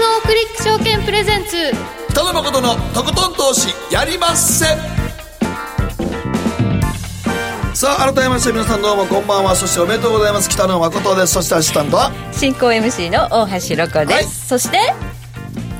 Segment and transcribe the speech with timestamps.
[0.00, 1.72] GMO クリック証券プレゼンツ。
[2.08, 4.64] 北野誠のとことん投資やりまっせ。
[7.74, 9.54] さあ改めまして皆さんどうもこんばんは。
[9.54, 10.48] そしておめでとうございます。
[10.48, 11.34] 北野誠です。
[11.34, 12.12] そしてアシスタントは？
[12.32, 14.24] 進行 MC の大橋ロコです、はい。
[14.24, 14.78] そして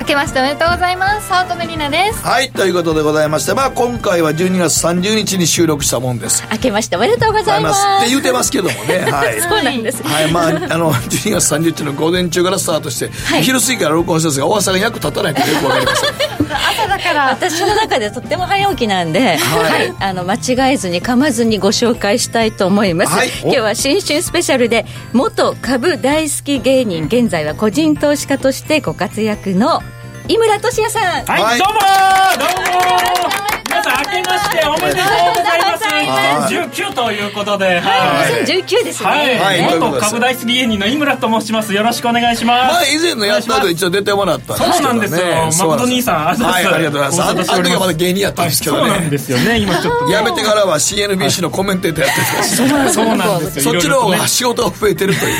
[0.01, 1.27] 明けましておめでとうございます。
[1.27, 2.25] 早乙女里奈です。
[2.25, 6.43] はいということでございましてまあ今回は12月30日に収録したもんです。
[6.51, 7.85] 明けましておめでとうございます。
[7.99, 8.97] って言うてますけどもね。
[9.11, 9.39] はい。
[9.47, 13.43] そうなんです、はいまあ、あの12月30日の午前中からスタートして、い。
[13.43, 16.09] 昼過ぎから録音してるんですが大朝が役立たないってよくわかりません。
[16.09, 16.17] 朝
[16.80, 17.29] だから。
[17.29, 19.93] 私の中でとっても早起きなんで、はい。
[19.99, 23.29] あの間違えずに噛まずにご紹介したいと思います、はい。
[23.43, 29.81] 今日は新春スペシャルで元株大好き芸人現在は個人投資家としてご活躍の
[30.27, 31.25] 井村俊也さん。
[31.25, 36.53] はい、はいどうもーどうもー皆さん明けましておめでとうございます。
[36.53, 37.27] 2019とい。
[37.29, 38.43] うことではい。
[38.43, 39.79] 2019ですね、はい、はい。
[39.79, 41.73] 元株大好き芸人の井村と申します。
[41.73, 44.73] よろしくお願いします、まあ以前のやった後一応出てもらったんですけどね。
[44.73, 45.19] そうなんです
[45.61, 45.67] よ。
[45.67, 46.27] 誠兄さん。
[46.27, 46.61] ありがとうございます。
[46.61, 47.21] はいありがとうございます。
[47.21, 49.59] あのあの時はまだ芸人やったんですけどね、そうなんですよね。
[49.59, 53.63] 今ちょっと辞めてからは CNBC のコメンテーターやってるんですよそうなんですよ。
[53.71, 55.35] そっちの方が仕事が増えてるという。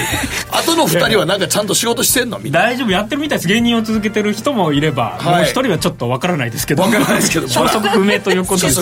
[0.52, 2.39] 後の二人はなんかちゃんと仕事してんの？
[2.39, 2.92] みたい大丈夫。
[2.92, 3.48] やってるみたいです。
[3.48, 5.36] 芸人を続けてる人もいれば、はい。
[5.36, 6.83] もう一人はちょっとわからないですけど。
[6.83, 7.48] わからないですけど。
[7.48, 8.73] 消息不明ということで。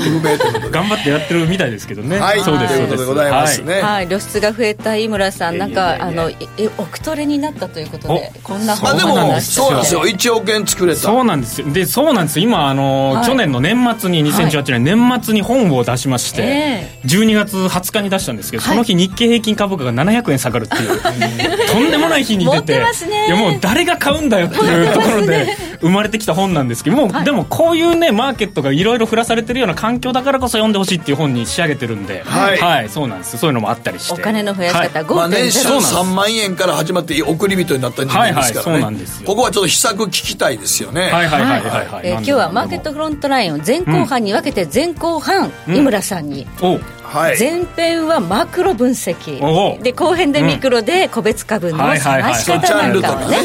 [0.71, 2.41] 頑張ってやってるみたいですけどね、はい。
[2.41, 6.35] そうですというでございますね、はい、露出が増えた井村さん、なんか、あの、え、
[6.77, 10.01] 奥トレになったということで、こんなまあでも本を話してそうなんですよ。
[10.05, 10.99] 1億円作れた。
[10.99, 11.71] そうなんですよ。
[11.71, 12.39] でそうなんです。
[12.39, 13.25] よ今あの、はい。
[13.25, 18.71] 去年の年末に2018年、年末に本を出しまして、え12月20日に出したんですけど、はい。
[18.71, 20.99] その日日経平均株価が700円下がるっていう。
[21.69, 23.27] とんでもない日に出持っててますね。
[23.27, 25.47] いやもう誰が買うんだよっていうところで
[25.81, 32.23] 生まれてきた本なんですけどもう、でもこういうねマーケットがいろいろ降らされてるような環境だからこそ読んでほしいっていう本に仕上げてるんで。
[32.23, 32.89] はい。
[32.89, 34.13] そうなんですそういうのもあったりして。
[34.13, 35.15] お金の増やし方、はい。
[35.15, 35.79] まあ、年収5.0。
[35.79, 39.27] 3万円から始まって送り人になった人間ですからね、はいはいそうなんですよ。
[39.27, 41.03] ここはちょっと秘策聞きたいですよね。
[41.03, 47.39] はいはいはいはいはい、えー今日はマーケットフロントラインを前後半に分けて前後半、井村さんに、おはい。
[47.39, 49.43] 前編はマクロ分析。
[49.43, 53.37] おで後編でミクロで個別株の探し方なんかをね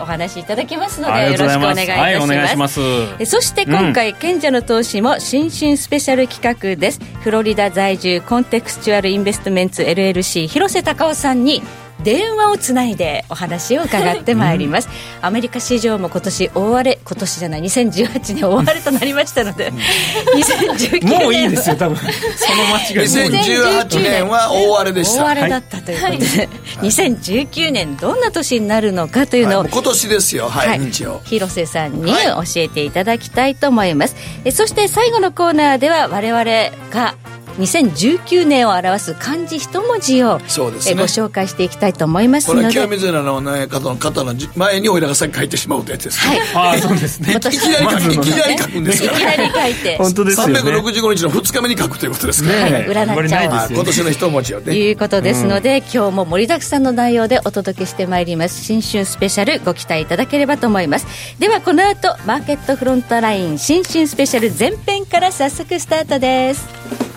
[0.00, 7.00] お話しいただきますのでよろしくお願いいたします,、はいそして今回、賢者の投資も新春スペシャル企画です。
[7.22, 11.62] フロリダ在住コンテクスチュアルインベストメンツ LLC 広瀬隆夫さんに
[12.02, 14.88] 電話をつないでお話を伺ってまいります、
[15.20, 21.14] アメリカ市場も今年大荒れ今年じゃない2018年大荒れとなりましたので2019年。
[21.14, 21.96] はもういいですよ多分。
[22.36, 25.24] その間違いもういい2018年は大荒れでした。
[25.24, 26.48] 大荒れだったということで、
[26.82, 29.70] 2019年どんな年になるのかというのを、はい。
[29.70, 30.48] 今年ですよ。
[30.48, 30.88] はい、はい。
[30.88, 31.20] 一応。
[31.24, 32.24] 広瀬さんにはい。
[32.26, 36.44] 教えていただきたいと思います、えそして最後のコーナーでは我々
[36.90, 37.14] が
[37.58, 40.92] 2019年を表す漢字一文字をそうですね。
[40.92, 46.40] えご紹介していきたいと思いますこれはので清水寺の、ね、方の方のじ前においらがさっき書いてしまうとやつです、はい。
[46.54, 47.34] ああそうですね。
[47.36, 49.96] いきなり書くいきなり書くんですからいきなり書いて。
[49.96, 50.60] 本当ですよね。
[50.60, 52.86] 365日の2日目に書くということですから、ねはい。
[52.86, 54.74] 占っちゃおうまりないです今年の一文字をね。
[54.76, 58.64] いうことですので、今日も盛りだくさんの内容でお届けしてまいります。
[58.64, 61.06] 新春スペシャルご期待いただければと思います。
[61.38, 67.09] ではこの後マーケットフロントライン新春スペシャル前編から早速スタートです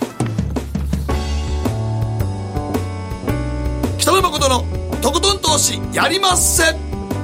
[4.13, 4.63] 北野誠の
[5.01, 6.75] とことん投資やりまっせ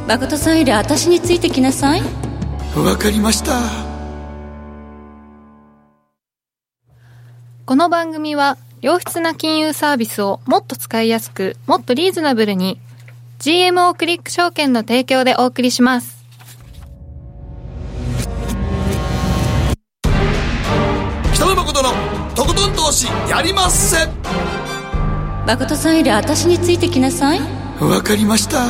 [0.07, 2.01] 誠さんより私についてきなさい。
[2.75, 3.61] わかりました。
[7.67, 12.79] この番組は良質な金融サービスをもっと使いやすくもっとリーズナブルに
[13.37, 16.25] GMO クリック証券の提供でお送りします。
[21.35, 21.89] 北野誠の
[22.33, 24.18] とことん投資やりまっせ
[25.49, 27.39] 誠さんより私についてきなさい。
[27.81, 28.67] わかりました。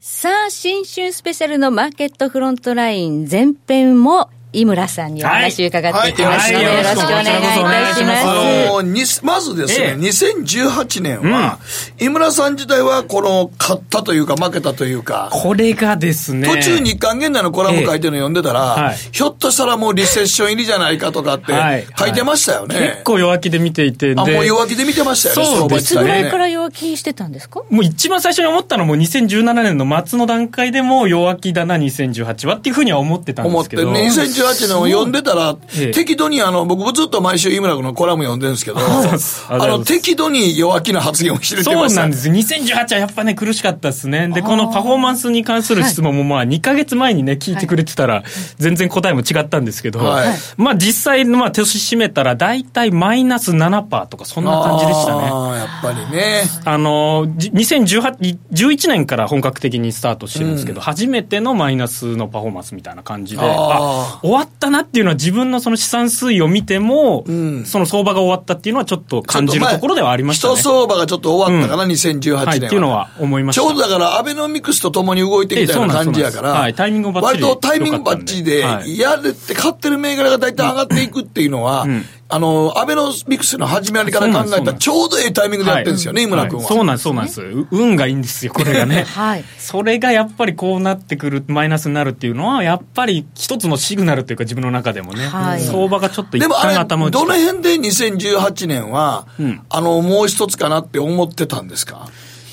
[0.00, 4.30] さあ新春スペシャルのマーケットフロントライン前編も
[4.60, 6.76] 井村さんにお話を伺っていきますので、はい。
[6.76, 8.68] よろしくお願いいたします、はい。
[8.68, 9.94] あのにまずですね、ええ。
[9.94, 11.58] 2018年は、
[11.98, 16.48] 井村さん自体はこの勝ったというか負けたというか、これがですね。
[16.48, 18.96] 途中日刊現代のコラム書いてるの読んでたら、はい。
[19.12, 21.86] ひょっとしたらもうリセッション入りじゃないかとかってはい。
[21.96, 22.74] 書いてましたよね。
[22.78, 26.00] 結構弱気で見ていてあ、でもう弱気で見てましたよね、そうですね。
[26.00, 27.62] いつぐらいから弱気してたんですか？
[27.70, 33.82] もう一番最初に思ったのも2017年の末の段階でも弱気だな2018はっていうふうには思ってたんですけど。
[33.82, 41.72] 思ってね、2018 2018年を読んでたら、ええ適度にあの、僕ずっと毎週井村君のコラム読んでるんですけど、 あの、適度に弱気な発言をしてそ。
[41.72, 42.28] うなんです。
[42.28, 44.28] 2018はやっぱね、苦しかったですね。
[44.28, 48.22] で、このパフォーマンスに関する質問も、まあ、2ヶ月前にね、聞いてくれてたら、
[48.58, 55.28] 全然答えも違ったんですけど、はいまあ、実際、まあ、年締めたら、大体マイナス7%とか、そんな感じでしたね。
[55.30, 56.42] ああ、やっぱりね。
[56.64, 70.54] あの、じ2018、11年から本格的にスタートしてるんですけど、初めてのマイナスのパフォーマンスみたいな感じで、あーあ終わったなっていうのは自分のその資産推移を見ても、んその相場が終わったっていうのはちょっと感じるところではありましたね。
[70.54, 72.44] 一相場がちょっと終わったかな、うん2018年は。
[72.44, 73.62] はい、っていうのは思いました。
[73.62, 86.68] ちょうどだから、アベノミクスとともに動いてきたような感じやから、はいタイミングもバッチリ割とタイミングバッチリで、はいやれって買ってる銘柄が大体上がっていくっていうのは、んあの、アベノミクスの始まりから考えたら、ちょうどいいタイミングでやってるんですよね、井村君は。
[86.68, 87.40] そうなんです、そうなんです。
[87.40, 89.04] う運がいいんですよ、これがね。
[89.08, 89.44] はい。
[89.56, 95.62] それがやっぱりこうなってくる、マイナスになるっていうのは、やっぱり一つのシグナルというか自分の中でもね、はい。
[95.62, 99.60] 相場がちょっと一でもあれ、旦頭打ちどの辺で2018年は、うん。
[99.70, 102.08] あの、もう一つかなって思ってたんですか？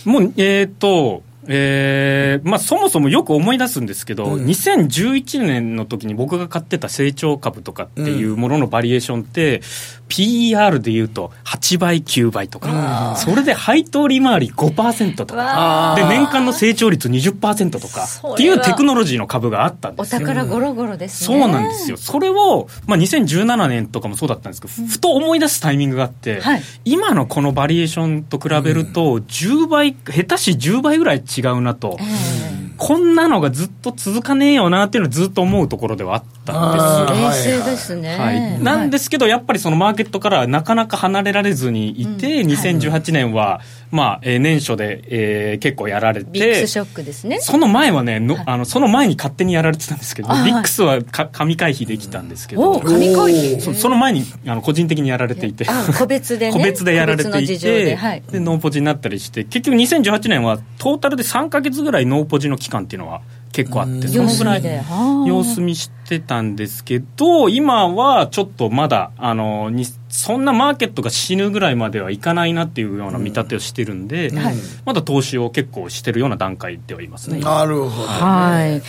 [0.05, 9.61] もう、えっ、と、えーまあ、そもそもよく思い出すんですけど、2011年の時に僕が買ってた成長株とかっていうもののバリエーションって、
[10.09, 18.05] PER でいうと8倍、9倍とか、それで配当利回り5%とか、わで、年間の成長率20%とか。
[18.33, 20.19] っていうテクノロジーの株があったんでおすよ。
[20.19, 21.97] 宝ゴロゴロですそうねなんですよ。
[21.97, 26.61] それを、まあ、2017年とかもそうだったんですけど、ふと思い出すタイミングがあって、はい。
[26.85, 31.97] 今のこのバリエーションと比べると、10倍、下手し10倍ぐらい違うなと、
[32.77, 46.29] こんなのがずっと続かねえよなっていうのをずっと思うところではあったんです冷静ですね、はい、なんですけど、やっぱりそのマーケットからなかなか離れられずにいて、2018年は、まあ、えー年初で、えー結構やられて。
[46.31, 47.39] ビッグス、ショックですね。
[47.39, 58.23] その前はね、のあのその前に勝手にやられてたんですけど、ビックスはか紙回避できたんですけど紙会議そその前にあの個人的にやられていて、あ個別でね 個別でやられてい個別の事情でて、はい。
[58.31, 63.21] でノーポジになったりして、結局2018年はトータルで3か月ぐらいノーポジの期間っていうのは
[63.55, 64.61] 結構あって、そのぐらい。
[64.61, 74.55] 様子見ではあ様子見してたんですけど、今はちょっとまだ、あの、にそんなマーケットが死ぬぐらいまではいかないなっていうような見立てをしてるんで、はい。
[74.83, 77.39] まだ投資を結構してるような段階ではいますね。
[77.39, 78.07] なるほど。
[78.07, 78.81] はい。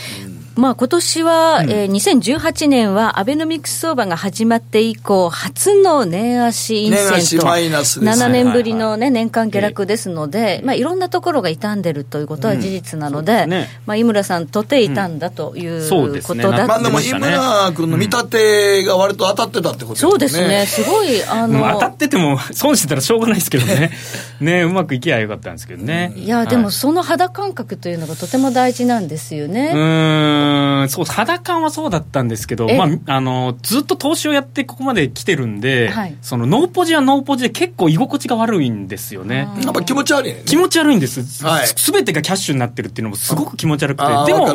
[0.56, 8.24] まあ今年は、えー2018年はアベノミクス相場が始まって以降、初の年足陰線と、マイナスですね。
[8.24, 13.68] 7年ぶりのね、年間下落ですので、まあいろんなところが傷んでるということは事実なので、そうですね。
[13.84, 15.88] まあ井村さんとて傷んだという
[16.22, 23.92] ことだまあでも、井村君の見立てが割と当たってたってことそうですね、すごい、あもう当たのっ、てても損してたらしょうがないですけどね。
[24.40, 26.12] ねうまくいけばよかったんですけどね。
[26.16, 26.72] いや、でもはい。
[26.72, 29.72] その肌感覚というのがとても大事なんですよね。
[29.74, 30.45] うー
[30.86, 39.48] ん、そう、肌感はそうだったんですけど、えまあ、あの、ずっと投資をやってここまで来てるんで、はいそのノーポジはノーポジで結構居心地が悪いんですよね。
[39.62, 40.42] やっぱ気持ち悪いね。
[40.46, 41.44] 気持ち悪いんです。
[41.44, 44.32] はいすべてがキャッシュになってるっていうのもすごく気持ち悪くて。
[44.32, 44.46] でも、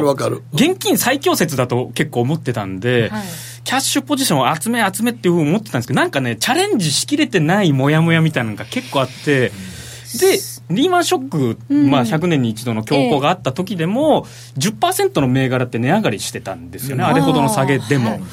[0.53, 3.23] 現金最強説だと結構思ってたんで、はい
[3.63, 9.51] キャッシュポジションを集め集めっていうふうに思ってたんですけど、なんかね、チャレンジしきれてないモヤモヤみたいなのが結構あって、
[10.19, 10.39] で、
[10.71, 14.25] リーマンショック、まあ100年に一度の強行があった時でも、
[14.57, 18.09] 10%の銘柄って値上がりしてたんですよね、あれほどの下げでも。
[18.09, 18.29] はいはい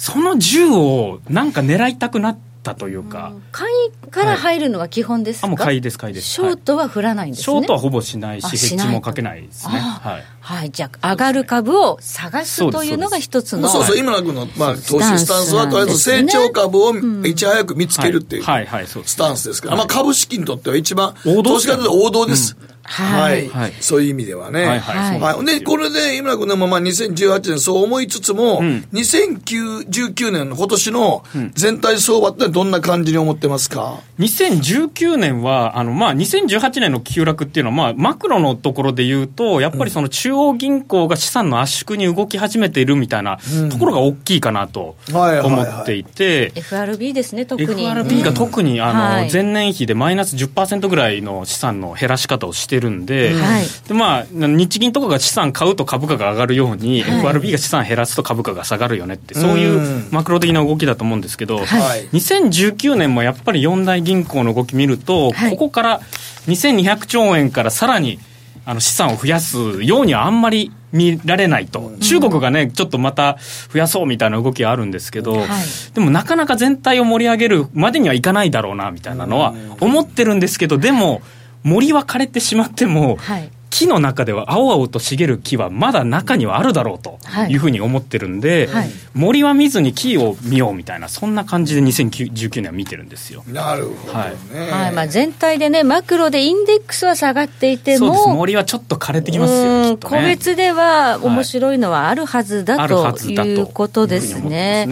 [0.00, 3.68] その10をなんか狙いたくなったというか、買
[4.04, 6.28] いから入るのは基本ですか、あ、もう買いです、買いです。
[6.28, 7.44] ショートは振らないんですね。
[7.44, 9.74] ショートはほぼしないし、あヘッジもかけないですね。
[9.76, 10.24] あはい。
[10.40, 13.68] はい、じゃあ、上がる株を探すというのが一つの。
[13.68, 18.42] そうそう、今村君の、まあ、投資スタンスは、とりあえず成長株をいち早く見つけるっていう。
[18.42, 22.56] スタンスですから、まあ株式にとっては一番、投資家にとっては王道です。
[22.90, 23.48] はい。
[23.48, 23.72] はい。
[23.80, 24.64] そういう意味ではね。
[24.64, 25.20] はいはい。
[25.20, 25.44] はい。
[25.44, 28.84] で、これで、井村君でもまあ2018年そう思いつつも、ん。
[28.92, 43.38] 2019年の今年の全体相場ってどんな感じに思ってますか、2019年は、あの、まあ、2018年の急落っていうのは、まあ、マクロのところで言うと、やっぱりその中央銀行が資産の圧縮に動き始めているみたいな
[43.70, 47.84] ところが大きいかなと思っていて、FRB ですね、特に。
[47.84, 49.32] FRB が特に、あの、はい。
[49.32, 53.64] 前年比でマイナス10%ぐらいの資産の減らし方をしてるんで、はい。
[53.86, 57.18] でまあ、日銀とかが資産買うと株価が上がるように、はい。
[57.20, 61.64] FRB が資産減らすと株価が下がるよねって、そういうマクロ的な動きだと思うんですけど、は
[61.96, 62.08] い。
[62.12, 65.50] 2019年もやっぱり四大銀行の動き見ると、はい。
[65.50, 66.00] ここから
[66.46, 68.18] 2200兆円からさらに
[68.64, 73.38] あの資産を増やすようにはあんまり見られないと、中国がね、ちょっとまた
[73.72, 75.48] 増やそうみたいな動きがあるんですけど、はい。
[75.94, 81.22] でもなかなか全体を盛り上げるまでにはいかないだろうなみたいなのは思ってるんですけど、でも、
[81.62, 83.50] 森は枯れてしまっても、はい。
[83.70, 87.56] 木の中では青々と茂る木はまだ中にはあるだろうとい。
[87.56, 88.90] うふうに思ってるんで、はい。
[89.14, 93.44] 森は見ずに木を見ようみたいなそんな感じで2019年は見てるんですよ。
[93.46, 94.92] なるほどね、はい。
[94.92, 98.26] まあ、全体でね、マクロでインデックスは下がっていてそうです。
[98.26, 100.20] も、森はちょっと枯れてきますよ、うんきっとね。
[100.20, 104.88] 個別では面白いのはあるはずだあるはとずだということですね。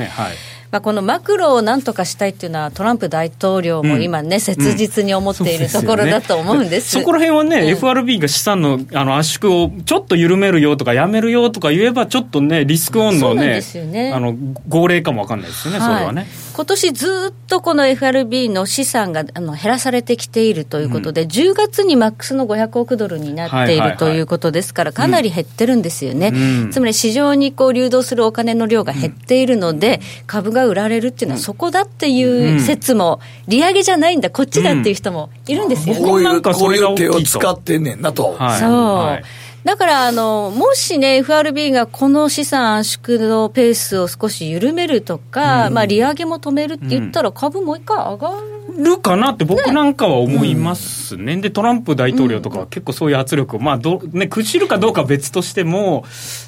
[0.71, 6.91] まあ、このマクロをなんとかしたいっていうのは、トランプ大統領も今ね、切実に思っているところだと思うんです。
[6.91, 7.69] そこら辺はね、うん。
[7.69, 14.37] FRB が資産のあの圧縮をちょっと緩めるよとか、やめるよとか言えば、ちょっとね、リスクオンのねね、あの
[14.69, 16.27] 号令かもわかんないですよね、それはね。
[16.59, 26.71] 今年ずっとこの FRB の資産があの減らされてきているということで、10月にマックスの500億ドルになっているということですから、かなり減ってるんですよね、うん。
[26.73, 36.01] つまり市場にこう流動するお金の量が減っているので、株が売られるっていうのは、そこだっていう説も、利上げじゃないんだ、こっちだっていう人もいるんですよね。
[36.01, 36.43] こうん。
[36.43, 38.59] かこいういと手を使ってんねんなと、はい。
[38.59, 51.37] そう、はいだからあの、もしね、FRB がこの資産圧縮のペースを少し緩めるとか、まあ、利上げも止めるって言ったら、株もう一回上がる、るかなって僕なんかは思いますね。
[51.37, 56.07] で、トランプ大統領とかは結構そういう圧力を、まあど、ね、屈しるかどうかは別としても、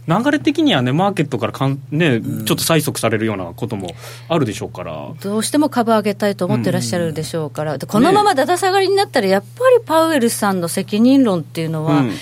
[0.08, 3.90] 流れ的にはね、マーケットからかん、ね、ちょっと催促されるようなことも
[4.30, 5.10] あるでしょうから。
[5.20, 12.12] どうしても株上げたいと思ってらっしゃるでしょうから、でこのままだだ下がりになったら、やっぱりパウエルさんの責任論っていうのは、うん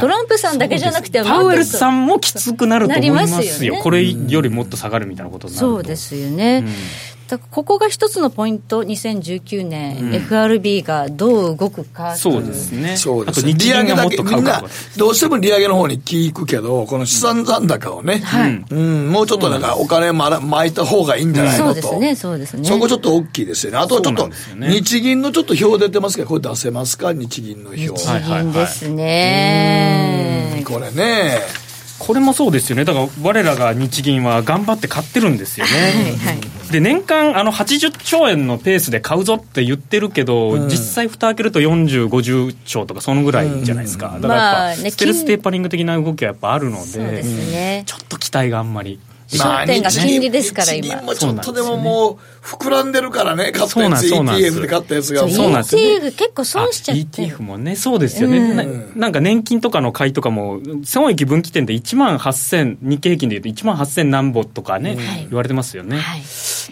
[0.00, 3.36] トランプさんだけじゃなくて、パウエルさんんもきつくなると思いますよ。
[3.36, 3.80] なりますよね。
[3.82, 5.74] これよりもっと下がるみたいなことになると。
[5.74, 6.64] そうですよね。
[6.64, 7.15] うん
[7.50, 21.80] ここが一つのポイント、2019年、うん FRB がどう動くかそうですねそうですあと日銀がもっと買みなうんかとかどうしても利上げの方に聞くけど、この資産残高をね、はいうん、もうちょっとなんかお金まら巻いた方がいいんじゃないそのと。
[21.80, 22.64] うですね、そうですね。
[22.64, 23.78] そこちょっと大きいですよね。
[23.78, 27.12] あとはちょっと日銀のちょっと表出てますけど、これ出せますか？
[27.12, 27.88] 日銀の表。
[27.88, 30.62] 日はいはいはい銀ですね。
[30.66, 31.65] これね。
[31.98, 32.84] これもそうですよね。
[32.84, 36.70] だから我らが日銀は頑張って買ってるんですよね、はいはい。
[36.72, 47.84] で年間あの80兆円のペースで買うぞって言ってるけど、実際蓋開けると40、50兆とかそのぐらいじゃないですか、だからやっぱ、ステルステーパリング的な動きはやっぱあるのでね。
[47.86, 49.00] ちょっと期待があんまり。
[49.28, 50.84] 焦点が金利ですから今。
[50.84, 55.28] 日銀もちょっとでももう膨らんでるからね、買ったやつ、そうなんです ETF で買ったやつが。
[55.28, 56.06] そうなんですよね。
[56.06, 57.02] ETF 結構損しちゃって。
[57.02, 58.56] ETF もね、そうですよね、うん。
[58.56, 65.26] ななんか年金とかの買いとかも、損益分岐点で1万8000、日経平均でいうと1万8000何ぼとかね、はい。
[65.28, 65.98] 言われてますよね。
[65.98, 66.22] はい。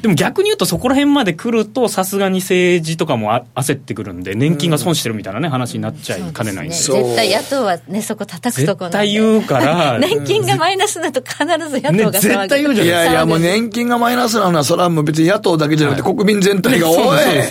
[0.00, 6.74] でも逆に言うと、そこら辺まで来ると、さすがに政治とかもあ焦ってくるんで、年金が損してるみたいなね、話になっちゃいかねないんで。
[6.74, 8.84] そう絶対野党はね、そこ叩くとこ。
[8.84, 12.12] 絶対言うから、 年金がマイナスだと必ず野党がね騒ぐ。
[12.12, 13.04] 絶対言うじゃない。
[13.04, 13.06] い。
[13.06, 16.96] やいや、もう年金がマイナスなのは、それはもう別に野党だけじゃなくて、国民全体が、おい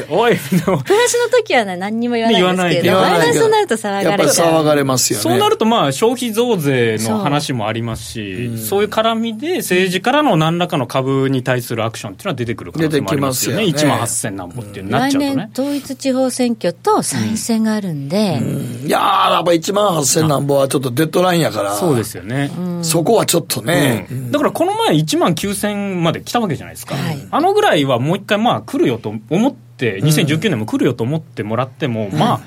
[0.10, 4.62] おい、プラスの時はね、何にも言わないんですけど、マイナスになると騒やっぱりがれちゃう。
[4.62, 5.24] 騒がれますよね。
[5.24, 13.66] そうなると、まあ、消費増税の話もありますし、そういう絡みで、政治からの何らかの株に対するアクションっていうのは出てくる可能性もありますよね。
[13.66, 15.70] 出てきますよね1万8000何歩っていうのになっ来年ちゃうとね。
[15.70, 18.40] 統一地方選挙と参院選があるんで、
[18.86, 21.76] いやー、やっぱ1万8000何本はちょっとデッドラインやから。
[21.76, 22.52] そうですよね。
[22.82, 24.08] そこはちょっとね。
[24.12, 32.42] うんだからこの前1万9000まで来たわけじゃないですか、はいあのぐらいはもう一回まあ来るよと思って2019年も来るよと思ってもらっても、まあ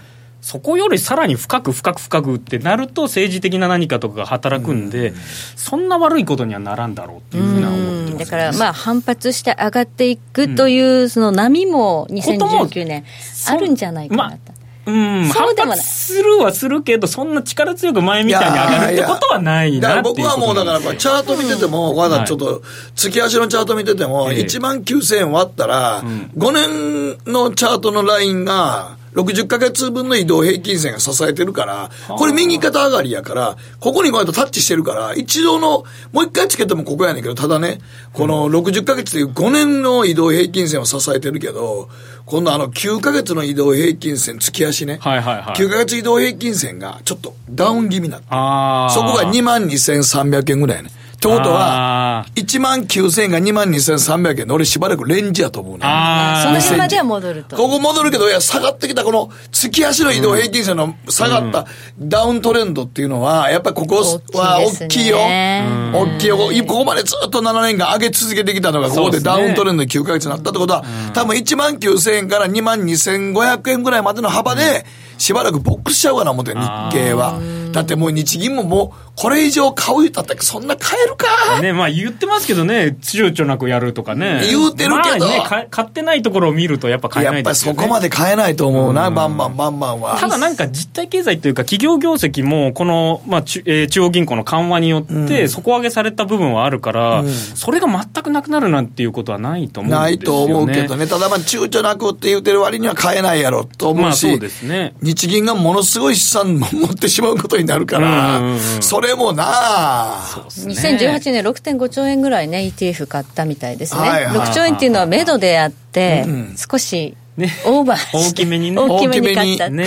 [0.46, 5.12] そこよりさらに深く深く深くってなると政治的な何かとかが働くんで、
[5.56, 13.04] そんな悪いことにはならんだろうっていうふうには思ってます、ね、だからまあ反発して上がっていくというその波も2019年
[13.48, 14.55] あるんじゃないかなと。
[14.86, 15.78] うん、反そうでもない。
[15.78, 22.62] 発するはするけど、そんな力強く前みたいに上がるってことはないなっていう僕はもうだからチャート見てても、まだちょっと、
[22.94, 37.78] 月足のチャート見てても、ええ1万9000円割ったら、5年のチャートのラインが、60ヶ月分の移動平均線が支えてるから、これ右肩上がりやから、ここにこうやってタッチしてるから、一度の、もう一回つけてもここやねんけど、ただね、
[38.12, 41.88] この60ヶ月でいう5年の移動平均線を支えてるけど、
[42.26, 44.98] 今度あの9ヶ月の移動平均線、月足ね。
[45.00, 50.90] はいはいはい9ヶ月移動平均線がちょっとダウン気味になってそこが2万2300円ぐらいやね。
[51.26, 55.80] ってことはあ、1万9000円が2万2300円で、俺しばらくレンジやと思うね。
[55.82, 57.56] あそのー辺までは戻ると。
[57.56, 61.66] ここ戻るけど、いや、下がってきたこの月足の移動平均線の下がった
[61.98, 65.18] ダウントレンドっていうのは、やっぱりここは大大きいきいよ。
[65.18, 66.36] 大きいよ。
[66.66, 74.86] ここまでずっと7年間上げ続けてきたのが、ここでダウントレンド9ヶ月になったってことは、多分1万9000円から2万2500円ぐらいまでの幅で、
[75.18, 76.58] しばらくボックスしちゃうかな思って、日
[76.92, 77.65] 経は。
[77.76, 81.60] だってもう日銀ももう、これ以上買う言ったってそんな買えるか？
[81.60, 84.42] ね、まあ言ってますけどね、躊躇なくやるとかね。
[84.48, 90.18] 言うてるけどまあね、買ってないところを見るとやっぱ買えないですよ、ね、やっぱりそこまで買えないと思うな、バンバンバンバンは。
[90.18, 101.06] ただなんか実体経済というか企業業績も、この、まあ中、えー、中央銀行の緩和によって底上げされた部分はあるから、うん、それが全くなくなるなんていうことはないと思うんですよ、ね、ないと思うけどね。
[101.06, 104.94] ただまあ躊躇なくって言うてる割には買えないやろと思うし、まあ、そうですね。
[105.02, 108.40] 日銀がものすごい資産持ってしまうことになるから、
[108.80, 110.74] それもなそうですね。
[110.74, 114.00] 2018年6.5兆円ぐらいね、ETF 買ったみたいですね。
[114.00, 116.24] はいはい、6兆円っていうのは目処であって、
[116.56, 118.78] 少しね、オーバー大きめにね。
[118.78, 119.68] 大きめに買った。
[119.68, 119.86] ね、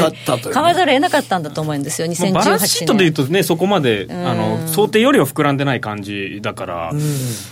[0.54, 2.34] 買わざるを得なかったんだと思うんですよ、2018年。
[2.34, 6.94] バランスシートでいうとね、そこまで、あの、想定よりは膨らんでない感じだから、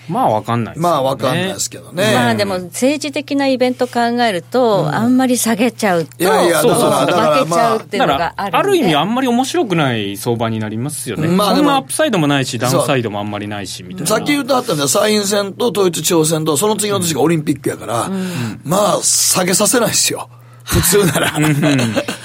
[0.07, 2.11] まあわかんない、ね、まあわかんないですけどね。
[2.13, 7.13] まあでも、政治的なイベント考えると、うん、あんまり下げちゃうと、いやいや、そうそう、負け
[7.51, 11.27] ちゃうっていうのがあるある意味あんまり面白くない相場になりますよね。
[11.27, 14.07] まあそんなアップサイドもないし、ダウンサイドもあんまりないし、みたいな。
[14.07, 20.29] さっき言うとあったんだ参院選と統一地方選と、その次の年がオリンピックやから、うん、まあ、下げさせないですよ。
[20.63, 21.31] 普通なら。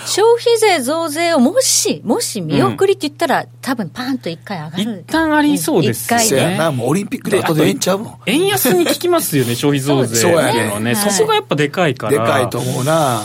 [0.04, 5.04] 消費税増税をもし、もし見送りって言ったら、うん、多分パンと一回上がる。
[5.07, 6.25] 一旦ありそうですね。
[6.25, 6.71] 一回ね。
[6.76, 8.14] もうオリンピックで後でええんちゃうもん。
[8.26, 10.97] 円安に効きますよね、消費増税っていうのはね。
[10.97, 12.12] そこがやっぱでかいから。
[12.12, 13.23] でかいと思うな。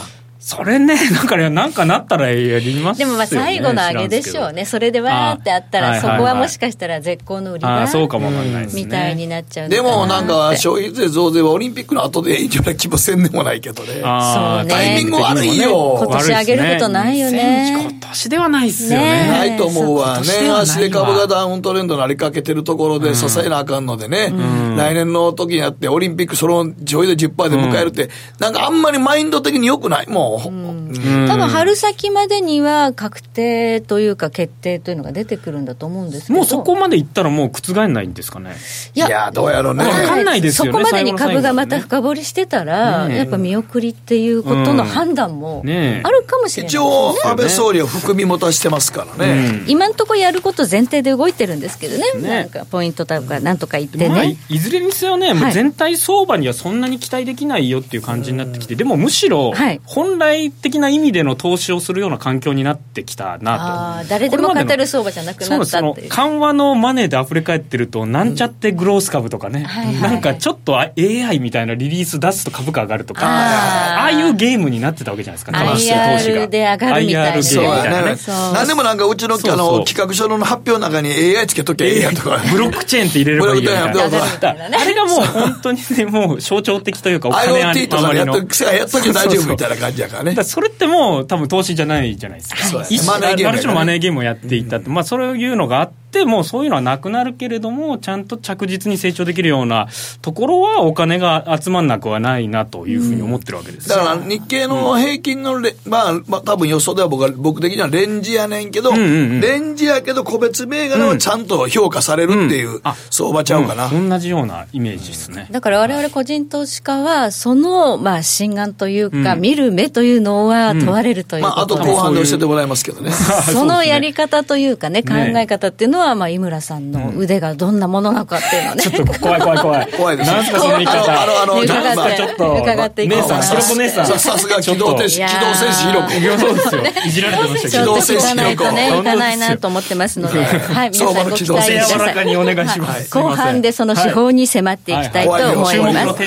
[0.47, 4.63] それね、 なんかね、なんかなったらやりますでもまあ最後の上げでしょうね。
[4.63, 8.83] それでわーってあったら、そこはもしかしたら絶好の売りが、そうかもわかんないですね。
[8.85, 13.89] みたいになっちゃうでもなんか消費税増税はオリンピックの後でいいような気もせんでもないけどね。
[13.89, 14.69] そうね。
[14.69, 15.97] タイミング悪いよ。
[16.01, 17.77] 今年上げることないよね。
[17.81, 19.27] 今年ではないっすよね。
[19.27, 20.21] ないと思うわ。
[20.23, 24.31] 年足で株がダウントレンドなりかけてるところで支えなあかんのでね。
[24.77, 30.07] 来年の時にやってオリンピックその上位で10%で迎えるって、なんかあんまりマインド的に良くない。
[30.07, 30.36] もう。
[30.39, 36.39] 多分春先までには確定というか決定というのが出てくるんだと思うんですけど。
[36.39, 38.55] もうそこまでいったらもう覆らないんですかね。
[38.93, 39.83] いやどうやろうね。
[39.83, 52.27] 分かんないですよねそこまでに株がまた深掘りしてたら、ね、やっぱ見送りっていうことの判断もあるかもしれない、ね、一応安倍総理は含み持たしてますからね、うん、今のところやること前提で動いてるんですけどね。
[52.27, 59.53] なんかポイントとかなんとか言ってね、まあ、いずれにせよね、はい、全体相場にはそんなに期待できないよっていう感じになってきて、でもむしろ
[59.85, 60.26] 本来
[60.61, 64.09] 的な意味での投資をするような環境になってきたなと。
[64.09, 66.09] 誰でも勝てる相場じゃなくなったっていう。
[66.09, 69.67] 緩和のマネーで溢れ返ってると、なんちゃってグロース株とかね、
[70.01, 76.47] なんかちょっと AI みたいなリリース出すと株価上がるとか、ああいうゲームになってたわけじゃないですか、投資投資が。
[76.47, 77.37] で上がるみたいな。
[77.37, 78.17] IR ゲームみたいなね。
[78.53, 82.39] 何でもなんかうちのあの企画書の発表の中に AI つけときゃええやとか。
[82.51, 83.99] ブロックチェーンって入れればいいやみ
[84.39, 84.65] たいな。
[84.79, 90.35] あれがもう本当にね、もう象徴的というか、お金ありとかやっときゃ大丈夫みたいな感じやからね。
[90.43, 92.57] それってもう多分投資じゃないじゃないですか。
[92.63, 99.87] そうマネーゲーム、ね、ある種のマネーゲームをやっていったって、まあそういうのがあってもうそういうのはなくなるけれども、ちゃんと着実に成長できるような
[100.21, 115.47] ところは、お金が集まんなくはないなというふうに思ってるわけです、だから日経の平均のレ、うん、まあ、まあ、多分予想では僕は僕的にはレンジやねんけど、うんうんうん、レンジやけど、個別銘柄はちゃんと評価されるっていう相場ちゃうかな、うんうん、同じようなイメージですね。
[115.51, 123.11] だから我々個人投資家は、その、まあ、心眼というか、見る目というのは問われるというまあ、あと後半で教えてもらいますけどね。
[123.51, 128.83] そのやり方というかね、考え方っていうのは、まあ、井村さんの腕がどんなものなのかっていうのね。
[128.83, 129.91] ちょっと怖い怖い怖い。
[129.97, 130.31] 怖いです。
[130.31, 130.99] なんすかその言い方。
[130.99, 132.53] あの、あの、伺って、ちょっと。
[132.61, 133.21] 伺っていこう。
[133.21, 133.35] 姉さ
[133.73, 134.05] ん、姉さん。
[134.19, 136.09] さすが機動天使、機動戦士ひろこ。
[136.39, 136.81] そうですよ。
[137.05, 137.83] いじられてましたけど。
[137.83, 138.71] 機動戦士ひろこ。
[138.71, 141.99] ね、いかないなと思ってますので、はい、皆さんご期待ください。
[141.99, 143.09] 柔らかにお願いします。
[143.17, 146.19] 後半でその手法に迫っていきたいと思います。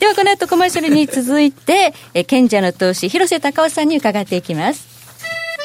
[0.00, 1.94] では、この後コマーシャルに続いて、
[2.26, 4.95] 賢者の投資、広瀬隆夫さんに伺っていきます。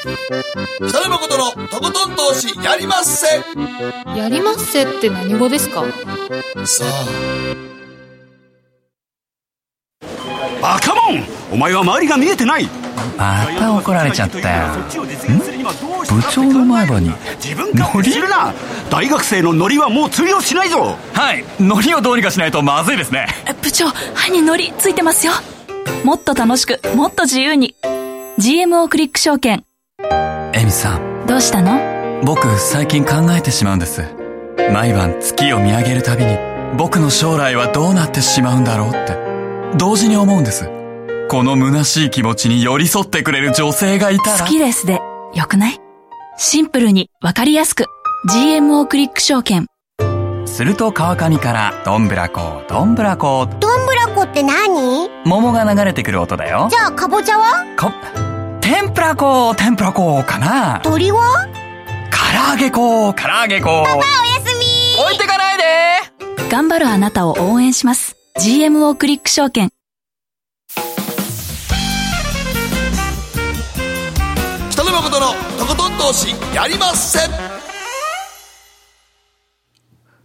[0.02, 3.28] 北野誠のとことん投資やりまっせ。
[4.18, 5.84] やりまっせって何語ですか？
[6.66, 6.86] さ
[10.04, 11.24] あバカモン！
[11.52, 12.68] お前は周りが見えてない！
[13.16, 14.70] また怒られちゃったよ。
[14.74, 14.88] ん？
[14.88, 17.12] 部長の前歯に
[17.76, 18.56] ノリするな！
[18.90, 20.98] 大学生のノリはもう通用しないぞ！
[21.14, 21.46] はい。
[21.60, 23.28] ノリをどうにかしないとまずいですね。
[23.62, 25.34] 部長歯にノリついてますよ。
[26.04, 27.76] もっと楽しくもっと自由に。
[28.40, 29.64] GMO クリック証券
[30.62, 31.26] エミさん。
[31.26, 32.22] どうしたの？
[32.24, 34.04] 僕最近考えてしまうんです。
[34.72, 36.38] 毎晩月を見上げるたびに
[36.78, 39.18] 僕の将来はどうなってしまうんだろうって。
[39.76, 40.70] 同時に思うんです。
[41.30, 44.40] この虚しい気持ちに寄り添ってくれる女性がいたら。
[44.40, 45.02] 好きですで
[45.34, 45.80] よくない？
[46.38, 47.86] シンプルにわかりやすく。
[48.30, 49.66] GMO クリック証券。
[50.46, 53.48] すると川上からどんぶらこどんぶらこ。
[53.60, 55.10] どんぶらこって何？
[55.26, 56.68] 桃が流れてくる音だよ。
[56.70, 57.66] じゃあかぼちゃは？
[57.80, 57.92] こ
[58.72, 60.80] 天ぷら粉天ぷら粉かな？
[60.82, 61.46] 鳥は？
[62.10, 63.70] 唐揚げ粉、唐揚げ粉。
[63.70, 63.86] おや
[64.46, 64.96] すみ。
[65.04, 65.64] 置いてかないで。
[66.50, 68.16] 頑張るあなたを応援します。
[68.40, 69.72] GMO クリック証券。
[74.70, 77.28] 北野誠のとことん投資やりませ。
[77.28, 77.61] ん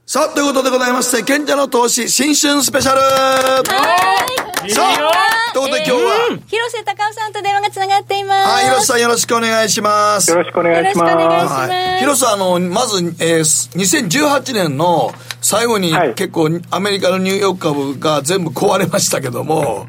[0.09, 3.01] さあ、ということでございまして、賢者の投資新春スペシャル。
[4.71, 8.49] さあ、ということで今日は、広瀬隆夫さんと電話がつながっています。
[8.49, 10.31] はい、広瀬さんよろしくお願いします。
[10.31, 11.29] よろしくお願いしよろしくお願いしま。
[11.29, 11.49] ます。
[11.49, 16.15] すはい、広瀬さん、あの、まず、えー、2018年の最後にはい。
[16.15, 19.89] 結構アメリカのニューヨーク株が全部壊れましたけども、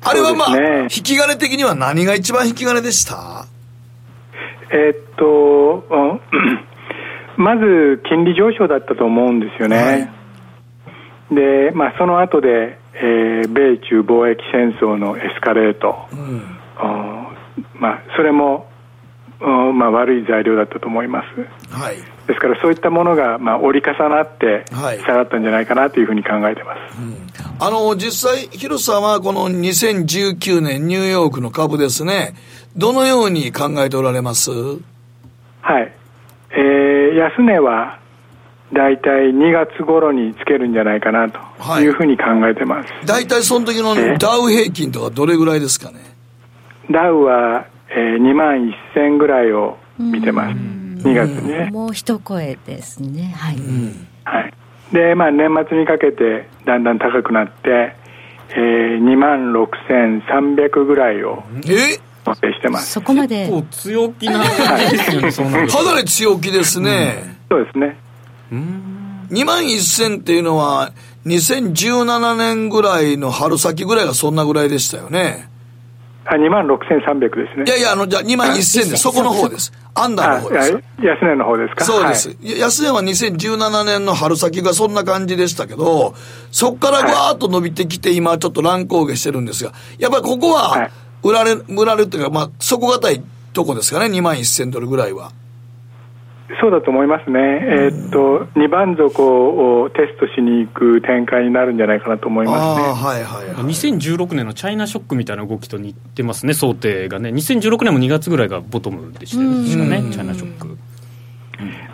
[0.00, 0.82] あれはまあ、ね。
[0.84, 3.44] 引き金的には何が一番引き金でした？
[4.72, 6.20] えーっと、うん
[7.40, 10.12] まず金利上昇だったと思うんですよね。
[11.30, 16.06] で、まあ、その後で、えー米中貿易戦争のエスカレート、
[16.76, 18.68] あーまあ、それも、
[19.40, 21.72] うんまあ、悪い材料だったと思います。
[21.74, 21.96] はい。
[22.26, 26.78] ですからそういったものが、まあ、折り重なってはい下がったんじゃないかなというふうに考えてます。
[27.58, 32.34] あの、実際、広瀬さんはこの2019年ニューヨークの株ですね、
[32.76, 34.50] どのように考えておられます？
[35.62, 35.92] はい。
[36.52, 37.98] えー安値は、
[38.72, 41.38] だいたい2月頃につけるんじゃないかなと
[41.80, 42.88] いうふうに考えてます。
[43.04, 45.98] 大体その時のえダウ平均とかどれぐらいですかね？
[46.90, 50.56] ダウは、えー、2万1000ぐらいを見てます。
[50.56, 51.70] 2月にね。
[51.72, 53.34] もう一声ですね。
[53.36, 53.56] はい。
[54.24, 54.54] はい。
[54.92, 57.94] で、まあ年末にかけてだんだん高くなって、
[58.50, 61.98] えー、2万6300ぐらいをえ？
[62.26, 62.92] 予定してます。
[62.92, 63.50] そこまで結。
[63.50, 67.36] 構強気な感じですよね、そうなるとかなり強気ですね。
[67.50, 67.96] そうですね。
[68.50, 70.92] 2万1000っていうのは、
[71.26, 75.48] 2017年ぐらいの春先ぐらいがそんなぐらいでしたよね。
[76.26, 77.64] あ、2万6300ですね。
[77.66, 79.72] いやいや、あの、じゃあ2万1000で、そこの方です。
[79.94, 80.76] アンダーの方です。
[80.76, 81.84] あ安値の方ですか？
[81.84, 82.28] そうです。
[82.28, 86.14] はい安値は2017年の春先がそんな感じでしたけど、
[86.52, 90.90] そこからぐわーっと伸びてきて、今ちょっと乱高下してるんですが、やっぱりここは、はい
[91.22, 95.32] 売られ、売られるっていうか、まあ、底堅いとこですかね、2万1000ドルぐらいは。
[96.60, 97.38] そうだと思いますね。
[97.40, 102.88] えーっと、2番底をテストしに行く展開になるんじゃないかなと思いますね。
[102.88, 103.64] はいはいはい。
[103.64, 110.76] 2016年のチャイナショックみたいな動きと似てますね、想定がね、2016年も2月ぐらいがボトムでしたよね、チャイナショック。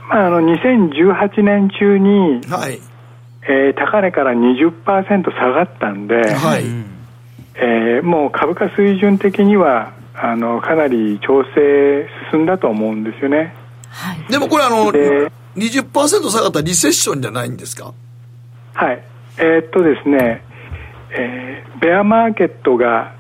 [0.09, 2.79] まあ、あの、2018年中に、はい。
[3.49, 6.65] えー高値から20%下がったんで、はい。
[7.59, 13.55] えーもう株価水準的にはあのかなり調整進んだと思うんですよね。
[13.91, 14.33] はい。
[14.33, 17.93] でもこれあの、で20%下がったらリセッションじゃないんですか？
[18.75, 19.03] はい。
[19.39, 20.43] えーっとですね、
[21.11, 23.13] えーベアマーケットが、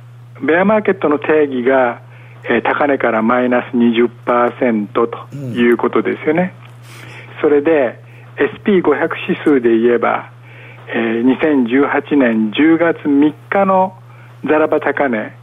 [0.42, 2.00] ベアマーケットの定義が、
[2.44, 6.52] えー高値からマイナス20%ということですよね。
[7.40, 8.00] それで、
[8.36, 10.30] SP500 指数で言えば、
[10.88, 13.94] えー2018年10月3日の
[14.48, 15.34] ザラバ高値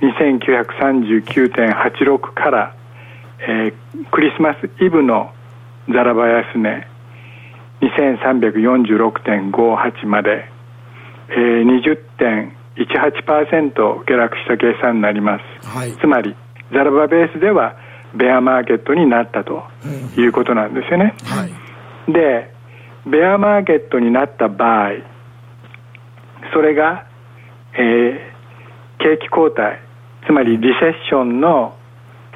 [0.00, 2.74] 2939.86から、
[3.40, 3.74] えー
[4.10, 5.32] クリスマスイブの
[5.88, 6.86] ザラバ安値
[7.82, 10.48] 2346.58まで、
[11.30, 11.64] えー、
[12.76, 15.92] 20.18%下落した計算になります、はい。
[15.92, 16.36] つまり
[16.72, 17.76] ザラバベースでは
[18.14, 19.64] ベアマーケットになったと
[20.16, 21.52] いうことなんですよね、はい。
[22.12, 22.52] で
[23.06, 24.90] ベアマーケットになった場合
[26.54, 27.06] それが、
[27.74, 28.31] えー
[29.02, 29.78] 景気後退
[30.26, 31.76] つまりリセッションの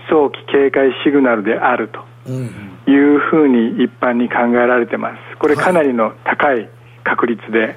[0.09, 2.51] 早期警戒シグナルであるとうん。
[2.89, 5.39] いうふうに一般に考えられてます。
[5.39, 6.69] これかなりの高い
[7.05, 7.77] 確率で、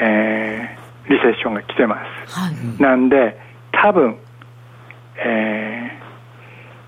[0.00, 0.78] えー
[1.10, 1.96] リセッションが来てま
[2.28, 2.38] す。
[2.38, 2.82] はい。
[2.82, 3.38] なんで、
[3.72, 4.18] 多分、
[5.24, 5.98] えー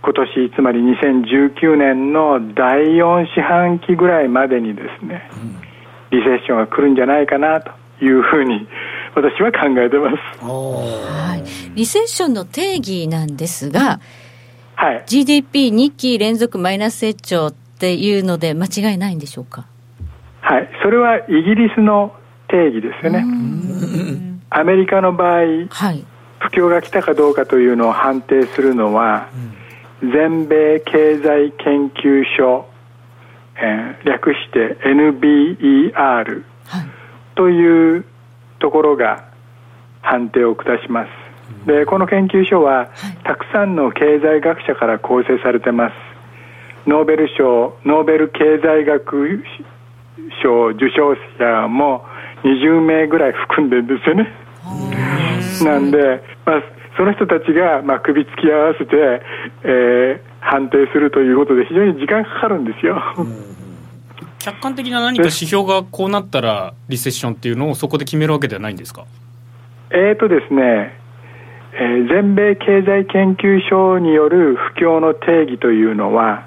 [0.03, 5.29] 今年、つまり2019年の第4四半期ぐらいまでにですね、
[6.11, 7.71] リセッションが来るんじゃないかなと
[8.03, 8.67] いうふうに
[9.15, 10.45] 私は考えてます。
[10.45, 11.45] はい。
[11.75, 14.01] リセッションの定義なんですが、
[14.77, 15.05] はい。
[15.07, 19.67] GDP2 期連続マイナス成長っていうので間違いないんでしょうか？
[20.41, 20.69] はい。
[20.83, 22.15] それはイギリスの
[22.49, 23.25] 定義ですよね。
[24.49, 26.05] アメリカの場合、はい。
[26.39, 29.29] 不況が来たかどうかというのを判定するのは、
[30.01, 32.67] 全米経済研究所、
[33.57, 36.45] えー略して NBER はい。
[37.35, 38.05] という
[38.61, 39.25] ところが
[40.03, 41.67] 判定を下します。
[41.67, 42.91] で、この研究所は、
[43.25, 45.95] たくさんの経済学者から構成されてます。
[46.87, 49.43] ノーベル賞、ノーベル経済学
[50.43, 52.05] 賞受賞者も
[52.45, 54.33] 20名ぐらい含んでるんですよね。
[55.65, 56.63] なんで、まあ、
[56.97, 59.23] その人たちが、まあ、首突き合わせて、
[59.65, 62.97] えー、判定するということで非常に時間かかるんですよ。
[64.41, 69.05] 客観的な何か指標がこうなったらリセッションっていうのをそこで決めるわけではないんですか？
[69.91, 70.97] えーとですね、
[71.75, 76.47] えー、全米経済研究所による不況の定義というのは、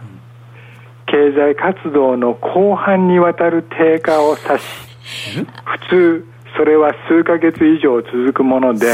[1.08, 6.26] 経済活動の後半にわたる低下を指し、 普通、
[6.58, 8.88] それは数ヶ月以上続くもので、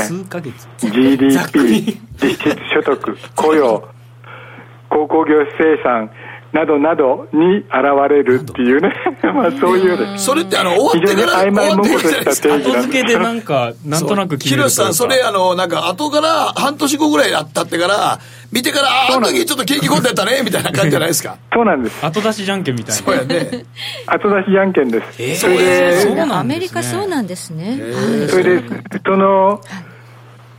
[0.80, 3.88] GDP、実質所得、雇用、
[4.90, 6.10] 鉱工業生産、
[6.52, 7.70] などなどに現
[8.10, 18.20] れるっていうね、 まあそういうそれってあの終わってから曖昧模糊とした定義後付けでなんかなんとなく決めるさんそれあのなんか後から半年後ぐらいあったってから
[18.52, 21.38] 見てからああの時ちょっと景気込んでたね みたいな感じじゃないですか。
[21.54, 22.04] そうなんです。
[22.04, 23.04] 後出しじゃんけんみたいな。
[23.04, 23.66] そうやね。
[24.08, 27.80] 後出しじゃんけんです、えー、それでそうなん、ね、アメリカそうなんですね、
[28.28, 28.64] それで
[29.06, 29.62] その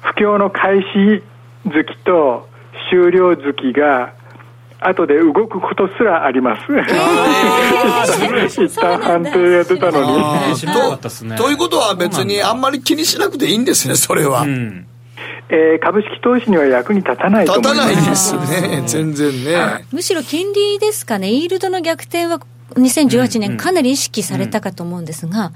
[0.02, 1.22] 不況の開始
[1.66, 2.48] 月と
[2.90, 4.12] 終了月が
[4.80, 6.62] 後で動くことすらあります。
[8.64, 10.46] 一旦判定が出たの
[11.28, 11.36] に。
[11.36, 14.42] ということは別にあんまり気にしなくていいんですね、それは。
[14.42, 14.86] うん
[15.52, 17.80] えー、株式投資には役に立たないと思います。
[17.80, 18.36] 立たないです
[18.70, 22.40] ね、全然ね、はい、むしろ金利ですかね、イールドの逆転は
[22.76, 25.50] 2018年、かなり意識されたかと思うんですが。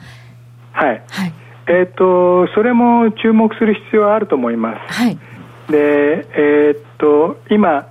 [0.73, 1.03] はい。
[1.09, 1.33] はい、
[1.69, 4.93] えっ、ー、と、それも注目する必要はあると思います。
[4.93, 5.17] はい。
[5.71, 7.87] で、えっ、ー、と、今、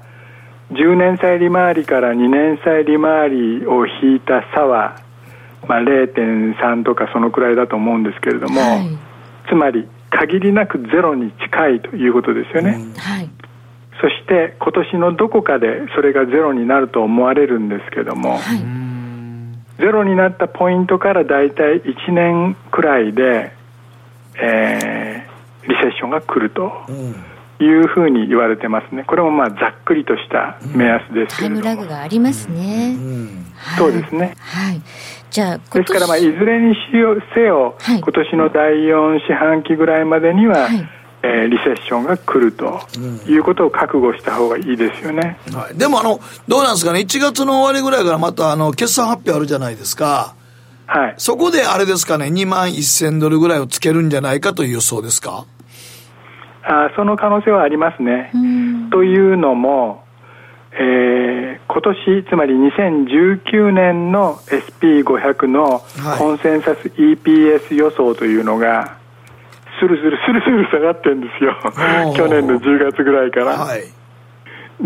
[0.74, 5.00] 10年債利回りから2年債利回りを引いた差は、
[5.68, 8.98] まあ、0.3とかそのくらいだと思うんですけれども、はい、
[9.50, 13.30] つまり限りなくゼロに近いということですよね、はい、
[14.02, 18.42] そして今年のどこかでそれがゼロになると思われるんですけども、はい、
[19.80, 23.52] ゼロになったポイントからだいたい1年くらいで、
[24.36, 26.72] えー、リセッションが来ると。
[26.90, 32.96] うんいうふうに言われてますね、これもまあざっくりとした目安ですけれども、タイムラグがありますね、
[33.78, 34.82] そうですね、はい、
[35.30, 40.90] じゃあですから、まあ、いずれにしよせよ、はい、今年の第4四半期ぐらいまでには、はい。
[41.26, 42.82] えー、リセッションが来ると
[43.30, 50.36] いうことを覚悟した方がいいですよね、はい、でもあの、どうなんですかね、1月の終わりぐらいからまたあの決算発表あるじゃないですか。
[50.86, 55.46] はい、そこであれですかね、2万1000ドルぐらいをつけるんじゃないかという予想ですか？
[56.66, 58.32] あその可能性はありますね。
[58.92, 60.04] というのも、
[60.72, 65.84] えー、今年、つまり2019年の SP500 の
[66.18, 68.98] コンセンサス EPS 予想というのが、
[69.80, 71.56] スルスルスルスル下がってるんですよ。
[72.16, 73.58] 去年の10月ぐらいから。
[73.58, 73.82] はい、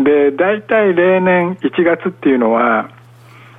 [0.03, 2.89] で、大体例年1月っていうのは、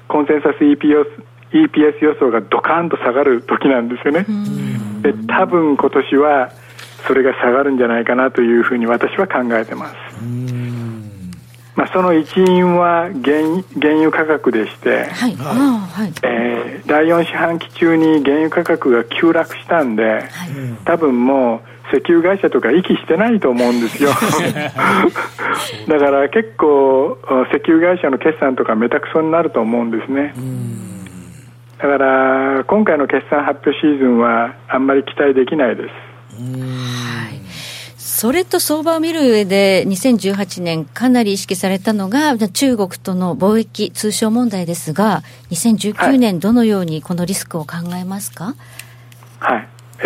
[0.09, 1.07] コンセンサス EPS,
[1.52, 4.26] EPS 予想がドカンと下がる時なんですよね。
[5.02, 6.50] で、多分今年は、
[7.06, 9.94] それが下がるんじゃないかなというふうに私は考えてます。
[11.76, 15.37] まあ、その一因は原原油価格でして、はい。
[15.37, 16.12] はい。
[16.22, 20.24] えー、第4四半期中に原油価格が急落したんで、はい、
[20.84, 24.11] 多分もう石油会社とか息してないと思うんですよ。
[25.87, 27.16] だから結構
[27.52, 30.34] 石油会社の決算とかめたくそになると思うんですね。
[31.78, 36.08] だから今回の決算発表シーズンはあんまり期待できないです
[36.38, 37.40] はい、
[37.96, 48.55] それと相場を見る上で、2018年、かなり意識されたのが、中国との貿易通商問題ですが、2019年、どのようにこのリスクを考えますか、
[49.40, 49.68] はい、
[50.01, 50.05] え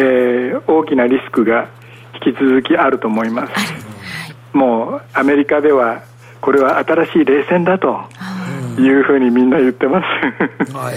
[0.56, 1.68] ー、大きなリスクが
[2.24, 3.52] 引き続きあると思います。
[3.52, 3.60] は
[4.54, 6.02] い、もうアメリカでは
[6.40, 8.00] これは新しい冷戦だと
[8.78, 10.74] いうふうにみんな言ってます。
[10.74, 10.94] はいはい、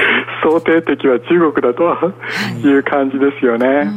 [0.42, 2.14] 想定的は中国だと
[2.64, 2.78] い。
[2.78, 3.90] う感じですよね。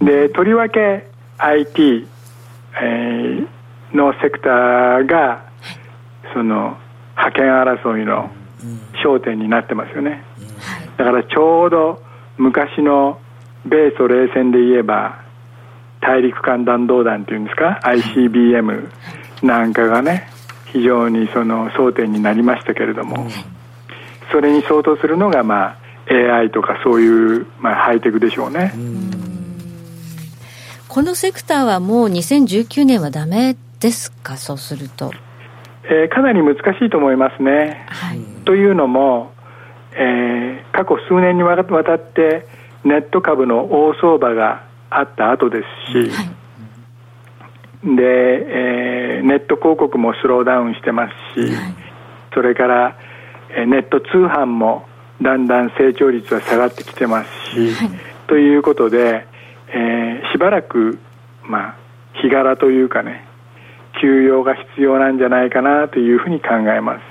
[0.00, 2.06] でとりわけ IT、
[2.80, 5.48] えー、のセクターが
[6.34, 6.76] その
[7.14, 8.30] 覇権争いの
[9.04, 10.22] 焦点になってますよね、
[10.96, 12.02] だからちょうど
[12.36, 13.20] 昔の
[13.64, 15.22] 米ソ冷戦で言えば
[16.00, 18.90] 大陸間弾道弾っていうんですか？ICBM
[19.42, 20.28] なんかがね
[20.72, 23.28] 非常にその争点になりましたけれども。
[24.32, 25.78] それに相当するのがま
[26.08, 28.72] あ AI とかそういう、まあ、ハイテクでしょうね。
[30.96, 35.12] このセクターはもう2019年はだめですか、そうすると。
[35.84, 37.84] えー、かなり難しいと思いますね。
[37.90, 39.30] はい、というのも、
[39.92, 42.46] えー、過去数年にわたって
[42.82, 48.02] ネット株の大相場があった後ですし、はい、で、
[49.18, 51.74] えー、ネット広告もスローダウンしてますし、はい、
[52.32, 52.96] それから、
[53.50, 54.86] えー、ネット通販も
[55.20, 57.76] だんだん成長率は下がってきてますし、
[58.28, 59.26] ということで、
[59.68, 60.98] えー、しばらく、
[61.44, 61.76] まあ、
[62.22, 63.26] 日柄というかね
[64.00, 67.02] 休養が必要なんじゃないかなというふうに考えます。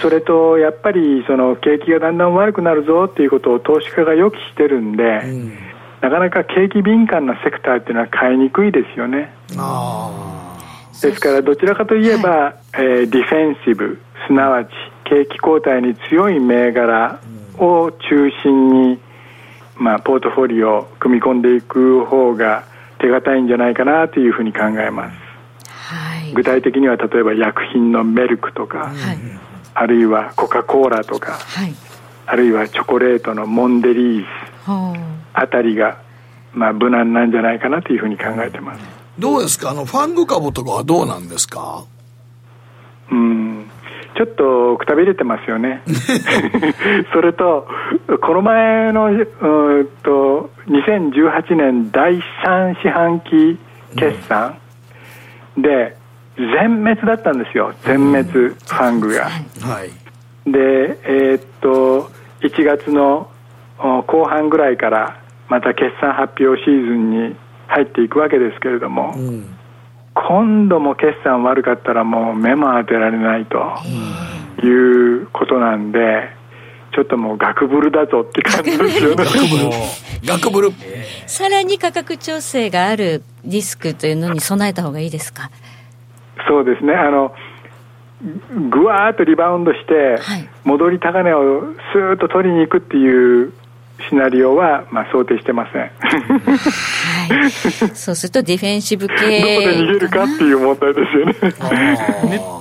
[0.00, 5.22] それとやっぱりその景気がだんだん悪くなるぞっていうことを投資家が予期してるんで、
[6.00, 9.34] なかなか景気敏感なセクターっていうのは買いにくいですよね。
[11.02, 14.68] ですからどちらかといえば、はい、えー、ディフェンシブすなわち
[15.04, 17.18] 景気後退に強い銘柄
[17.58, 18.98] を中心に、
[19.78, 22.64] まあ、ポートフォリオを組み込んでいく方が
[22.98, 25.16] 手堅いんじゃないかなというふうに考えます、
[25.70, 29.18] はい、具体的には例えば薬品のメルクとか、はい、
[29.74, 31.74] あるいはコカ・コーラとか、はい、
[32.26, 34.26] あるいはチョコレートのモンデリーズ
[35.32, 36.02] あたりが、
[36.52, 38.80] まあ、無難なんじゃないかなというふうに考えてます。
[39.18, 39.70] どうですか？
[39.70, 41.84] あのファング株とかはどうなんですか？
[43.10, 43.70] うん
[44.16, 45.82] ちょっとくたびれてますよね。
[47.12, 47.68] それと、
[48.20, 53.58] この前のうんと2018年第3四半期
[53.96, 54.56] 決算。
[55.56, 55.96] で、
[56.36, 59.24] 全滅だったんですよ、全滅ファングが。
[59.24, 59.30] は
[59.84, 63.28] い、で、えー、っと、1月の
[64.06, 65.16] 後半ぐらいから、
[65.48, 69.57] また決算発表シーズンに入っていくわけですけれども、うん
[70.26, 73.58] 今度も決算悪かったらもう目も当てられないと
[74.66, 74.68] い
[75.22, 76.28] うことなんで、
[76.94, 79.24] ちょっともう額ブルだぞって感じですよね。
[80.24, 80.72] 額ブル。
[81.26, 85.50] さらに価格調整があるリスクというのに備えた方がいいですか？
[86.48, 86.94] そうですね。
[86.94, 87.34] あの、
[88.70, 90.18] ぐわーっとリバウンドして、
[90.64, 93.52] 戻り高値をスーッと取りに行くっていう
[94.08, 95.82] シナリオは、まあ、想定してません。
[95.82, 95.88] は
[97.46, 97.50] い。
[97.94, 99.14] そうするとディフェンシブ系。
[99.14, 101.34] どこで逃げるかっていう問題ですよね。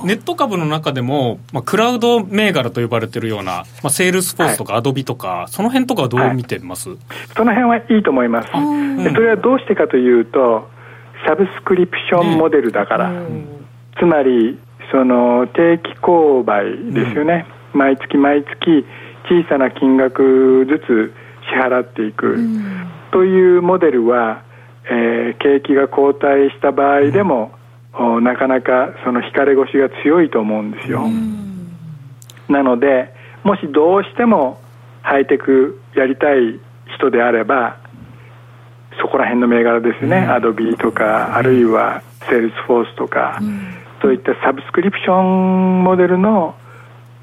[0.04, 6.98] ネット株の中でも、まあ、クラウド銘柄と呼ばれてるような、まあ、セールスフォースとかアドビとか、はい、その辺とかはどう見てます、はい、
[7.36, 8.50] その辺はいいと思います。
[8.52, 8.58] そ
[9.22, 10.70] れはどうしてかというと、
[11.26, 13.12] サブスクリプションモデルだから。
[14.00, 14.60] つまり、
[14.92, 17.46] その定期購買ですよね。
[17.74, 18.86] 毎月毎月
[19.30, 21.14] 小さな金額ずつ
[21.50, 22.38] 支払っていく。
[23.12, 24.44] というモデルは、
[24.90, 27.52] えー、景気が後退した場合でも、
[28.22, 31.08] なかなかその引かれ腰が強いと思うんですよ。
[32.48, 34.60] なのでもしどうしても
[35.02, 36.60] ハイテクやりたい
[36.96, 37.78] 人であれば
[39.02, 43.40] そこら辺の銘柄ですね、アドビとかあるいはセールスフォースとか、
[44.02, 46.56] そういったサブスクリプションモデルの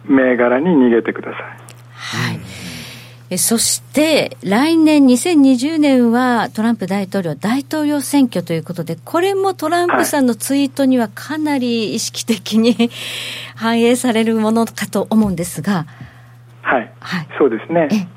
[0.06, 1.63] 銘柄に逃げてください。
[3.38, 12.90] そして来年2020年はトランプ大統領大統領選挙ということでこれもトランプさんのツイートにはかなり意識的に
[13.56, 15.86] 反映されるものかと思うんですが。
[16.62, 18.08] はい、はい、そうですね。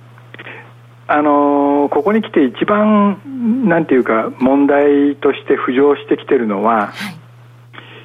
[1.10, 3.22] あのここに来て一番
[3.66, 7.16] なんていうか問題として浮上してきてるのは、はい、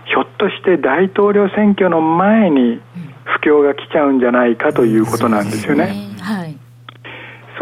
[0.06, 2.80] ひょっとして大統領選挙の前に
[3.24, 5.94] 不況が来ちゃうんじゃないかということなんですよね。
[6.20, 6.51] はい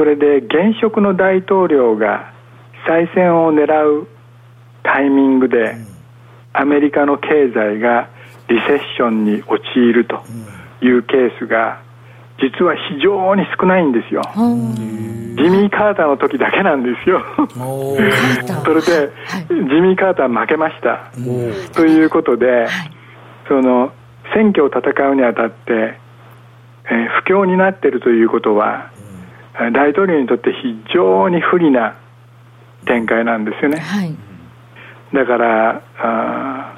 [0.01, 2.33] それで現職の大統領が
[2.89, 4.09] 再選を狙う
[4.83, 5.77] タイミングで
[6.55, 8.09] アメリカの経済が
[8.49, 10.23] リセッションに陥ると
[10.81, 11.83] いうケースが
[12.41, 14.23] 実は非常に少ないんですよ。
[14.33, 17.21] ジミー・カーターの時だけなんですよ。
[18.65, 19.11] それで、
[19.49, 21.11] ジミー・カーター負けました。
[21.75, 22.69] ということで、
[23.49, 23.93] その
[24.33, 25.99] 選挙を戦うにあたって、
[26.87, 28.89] えー、不況になっているということは、
[29.73, 31.96] 大統領にとって非常に不利な
[32.87, 34.16] 展開なんですよね、はい、
[35.12, 36.75] だからあ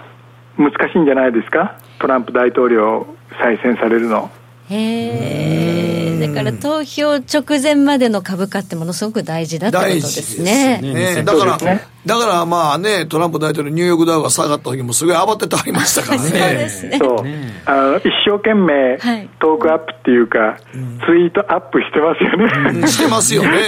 [0.58, 1.78] 難しいんじゃないですか？
[2.00, 3.06] トランプ大統領
[3.40, 4.30] 再選されるの
[4.72, 10.78] へえだから投票直前までの株価ってものすごく大事だってことですね。
[10.80, 16.28] すねだから、ね、だからまあね、トランプ大統領、ニューヨークダウが下がった時もすごい慌ててありましたからね。
[16.30, 16.98] そうですね。
[16.98, 17.24] そう。
[17.66, 18.98] あの、一生懸命、
[19.40, 20.58] トークアップっていうか、はい、
[21.06, 22.44] ツイートアップしてますよね。
[22.80, 23.50] うん、してますよね。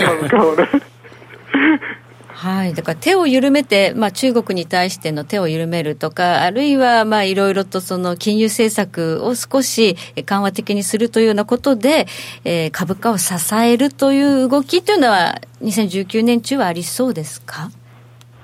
[2.45, 12.07] はい、だから手を緩めて、まあ、中国に対しての手を緩めるとか、あるいはまあいろいろとその金融政策を少し緩和的にするというようなことで、
[12.45, 17.71] えー、株価を支えるという動きというのは、2019年中はありそうですか？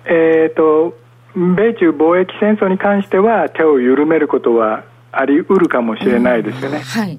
[0.07, 0.97] えーと、
[1.35, 4.83] 米中貿易戦争に関しては、手を緩めることは
[5.13, 7.19] あり得るかもしれないですよね、うん、はい、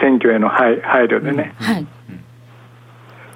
[0.00, 1.54] 選挙への配慮でね。
[1.60, 1.86] うん、はい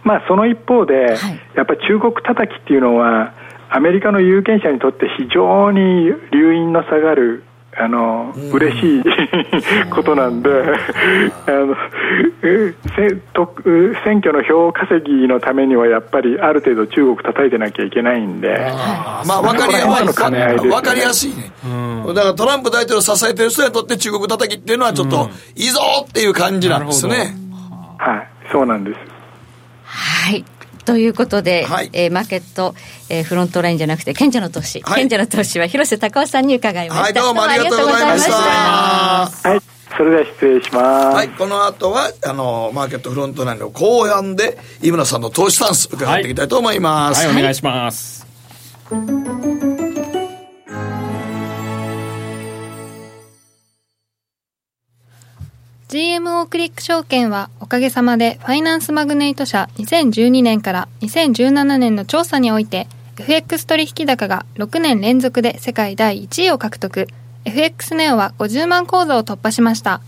[0.04, 3.32] まあ、その一方で、はい、やっぱり中国叩きっていうのは、
[3.70, 7.42] アメリカの有権者にとって非常に留飲の下がる、
[7.76, 9.02] あの、嬉しい
[9.90, 11.74] ことなんで、あの
[12.96, 13.52] せと
[14.04, 18.56] 選挙の票稼ぎのためにはやっぱりある程度中国叩いてなきゃいけないんで、
[19.26, 20.52] まあ分かりやの兼ね合い。
[20.52, 21.30] です、ね、分かりやすい。
[21.30, 21.52] ね、
[22.14, 25.68] だからトランプ大統領を支えてる人にとって中国叩きっていうのはちょっと、いい。
[25.70, 27.34] ぞっていう感じなんですね。
[27.98, 28.84] はい、そうなん。
[28.84, 29.13] です。
[29.94, 30.44] はい
[30.84, 32.74] ということで、はい、えー、マーケット、
[33.08, 37.04] えー、フロントラインじゃなくて、賢者の投資、はい、賢者の投資は広瀬隆夫さんに伺いました。
[37.04, 38.32] はい、どうもありがとうございました。
[38.32, 39.60] はい、
[39.96, 41.16] それでは失礼します。
[41.16, 47.26] はい、この後は、あの、マーケットフロントラインの後半で、井村さんの投資スタンス伺っていきたいと思います。
[47.26, 48.26] はい、はい、お願いします。
[55.94, 67.06] GMO クリック証券はおかげさまでファイナンスマグネイト社2012年から2017年の調査において FX 取引高が6年連続で世界第1位を獲得。
[67.44, 70.00] FX ネオは50万口座を突破しました。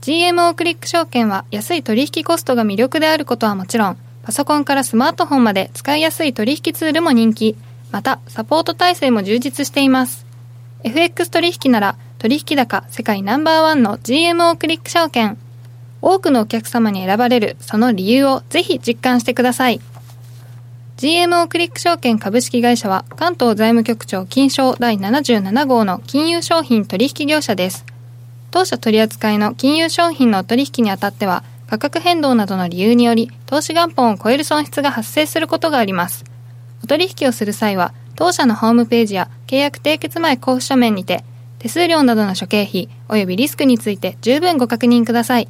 [0.00, 7.56] GMO クリック証券は安い取引コストが魅力であることはもちろんパソコンからスマートフォンまで使いやすい取引ツールも人気。
[7.92, 10.26] またサポート体制も充実しています。
[10.82, 15.36] FX 取引なら取引高世界ナンバーワンの GMO クリック証券。
[16.00, 19.80] 多くのお客様に選ばれるその理由をぜひ実感してください。
[20.98, 27.84] GMO クリック証券株式会社は関東財務局長金賞第77号の金融商品取引業者です。
[28.52, 36.24] 当社取扱いの金融商品の取引にあたっては価格変動などの理由により投資元本を超える損失が発生することがあります。
[36.84, 41.24] お取引をする際は当社のホームページや契約締結前交付書面にて
[41.62, 45.48] 手数料などの諸経費及びリスクについて十分ご確認ください。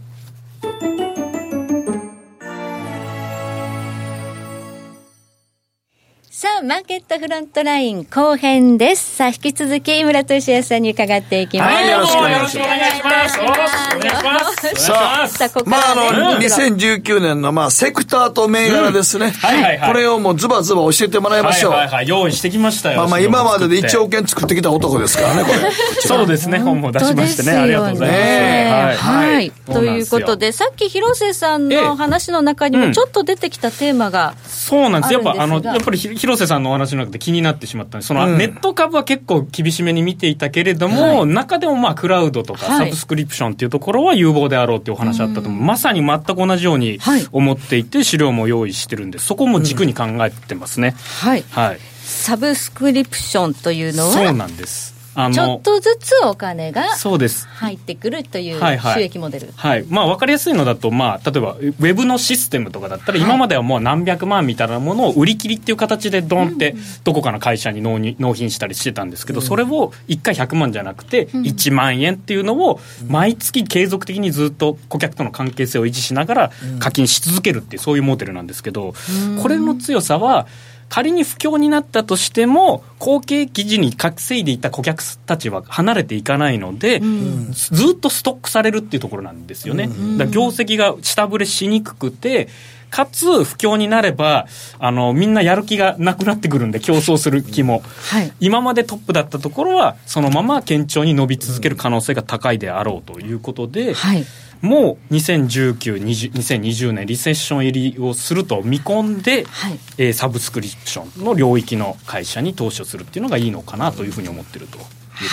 [6.42, 9.14] さあ、マーケットフロントライン後編です。
[9.14, 11.72] さあ、引き続き、井村俊也さんに伺っていきます。
[11.72, 13.38] はい、よろしくお願いします。
[13.38, 14.40] よろしくお願いしま
[14.74, 14.84] す。
[14.84, 19.30] さあ、さあまあ、あの、2019年の、まあ、セクターと銘柄ですね。
[19.30, 19.92] はいはいはい。
[19.92, 21.72] これをもうズバズバ教えてもらいましょう。
[21.74, 22.98] はいはい用意してきましたよ。
[22.98, 25.70] まあまあ、今までで1億円作ってきた男ですからね、これ。
[26.02, 27.52] そうですね、本も出しましてね。
[27.52, 28.98] ありがとうございます。
[28.98, 29.52] はい。
[29.72, 35.14] ということで、さっき広瀬さんの話の中にもちょっと出てきたテーマが、そうなんです。
[35.14, 46.98] やっぱ、あの、やっぱり広瀬さんのお話の中で気になってしまったんで、その、ネット株は結構厳しめに見ていたけれども、はい、中でもまあクラウドとかサブスクリプションっていうところは有望であろうっていうお話あったと思う、まさに全く同じように
[47.32, 50.94] 思っていて、資料も用意してるんで、そこも軸に考えてますね。
[51.20, 51.44] はい。
[51.50, 51.78] はい。
[52.04, 54.10] サブスクリプションというのは？
[54.10, 54.92] そうなんです。
[55.14, 78.94] ちょっとずつお金が入ってくるという収益モデル、はい、はい、まあ、分かりやすいのだと、まあ、例えばウェブのシステムとかだったら、今まではもう何百万みたいなものを売り切りっていう形でドンってどこかの会社に納納品したりしてたんですけど、それを1回100万じゃなくて1万円っていうのを毎月継続的にずっと顧客との関係性を維持しながら課金し続けるっていうそういうモデルなんですけど
[79.42, 80.46] これの強さは
[80.92, 89.84] 仮に不況になったとしても、後継記事に稼いでいた顧客たちは離れていかないので、うん、ずっとストックされるっていうところなんですよね。
[89.84, 92.50] うん、だ業績が下振れしにくくて、
[92.90, 94.46] かつ不況になれば
[94.78, 104.26] あのみんなやる気がなくなってくるんで競争する気も、はい、今までトップだったところはそのまま堅調に伸び続ける可能性が高いであろうということで、はい、
[104.62, 114.88] もう2019、2020年、リセッション入りをすると見込んで、はい、えー、サブスクリプションの領域の会社に投資をするっていうのがいいのかなというふうに思ってるというこ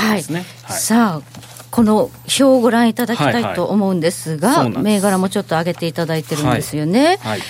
[0.10, 0.40] とですね。
[0.64, 7.06] はい、はい、さあこの表をご覧いただきたいと思うんですが、はいはい、銘柄もちょっと上げていただいてるんですよね。
[7.06, 7.42] はい、はい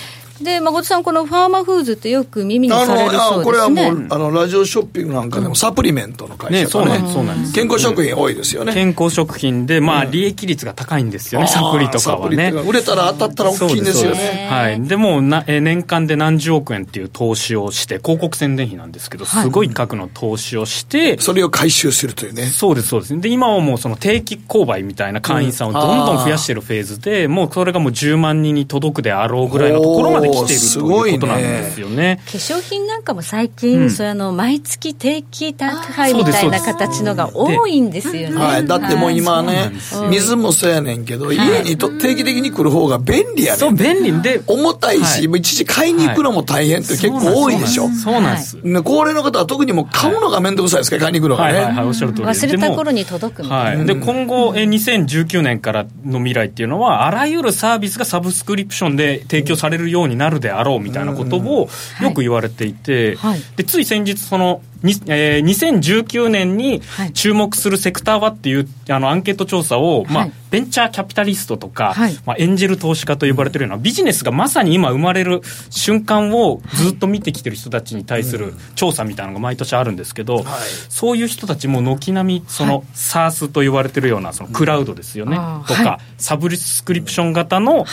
[0.42, 3.44] で誠さん、このファーマーフーズってよく耳にされるそうですね。
[3.44, 6.86] これはもうあのラジオショッピングなんかでもサプリメントの会社ね、ねそう
[7.24, 8.72] なんです健康食品多いですよね。
[8.72, 12.50] 健康食品で、まあ、利益率が高いんですよね、サプリとかはね。
[12.50, 14.48] 売れたら当たったら大きいんですよね。
[14.50, 22.46] はい、でもなえ年間で何十億円っていう投資をして広告宣伝費なんですけどすごい額の投資をして、それを回収するというね。
[22.46, 23.20] そうですそうです。
[23.20, 32.20] で今はもうその定期購買みたいな会員さんをどんどん増やしてるフェーズで、もうそれがもう10万人に届くであろうぐらいのところまで来ているということなんですよね。
[32.26, 38.36] 化粧品なんかも最近、うん、それあの毎月定期宅配みたいな形のが多いんですよね。
[38.36, 39.72] はい、だってもう今ね、
[40.10, 43.58] 水もそうやねんけど、家にと定期的に来る方が便利やねん。
[43.58, 44.40] そう、便利で。
[44.46, 47.88] 重たいし、はい、一時買いに行くのも大変って結構多いでしょ？
[47.88, 48.58] そうなんです。
[48.82, 50.98] 高齢の方は特にもう買うのが面倒くさいですか？
[50.98, 51.60] 買いに行くのがね。
[51.60, 53.84] はい、はい、おっしゃる通り忘れた頃に届くみたいな。
[53.84, 61.68] で、今後、え2019年からの未来っていうのは、あらゆるサービスがサブスクリプションで提供されるようになるであろうみたいなことを
[62.02, 66.80] よく言われていて、はい、でつい先日そのにえー、2019年に
[67.12, 80.44] 注目するセクターはっていうあのアンケート調査を、まあ、ベンチャーキャピタリストとか、はい、まあ、エンジェル投資家と呼ばれてるようなビジネスがまさに今生まれる瞬間をずっと見てきてる人たちに対する調査みたいなのが毎年あるんですけど、はい、
[80.88, 85.36] そういう人たちも軒並みその SARS と言われてるようなそのクラウドですよね、
[85.68, 87.84] とか、サブスクリプション型の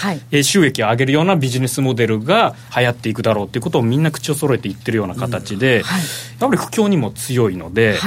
[0.41, 7.97] 収益を上げるようなビジネスモデルが流行っていくだろうっていうことをみんな口を揃えて言ってるような形で、やっぱり不況にも強いので、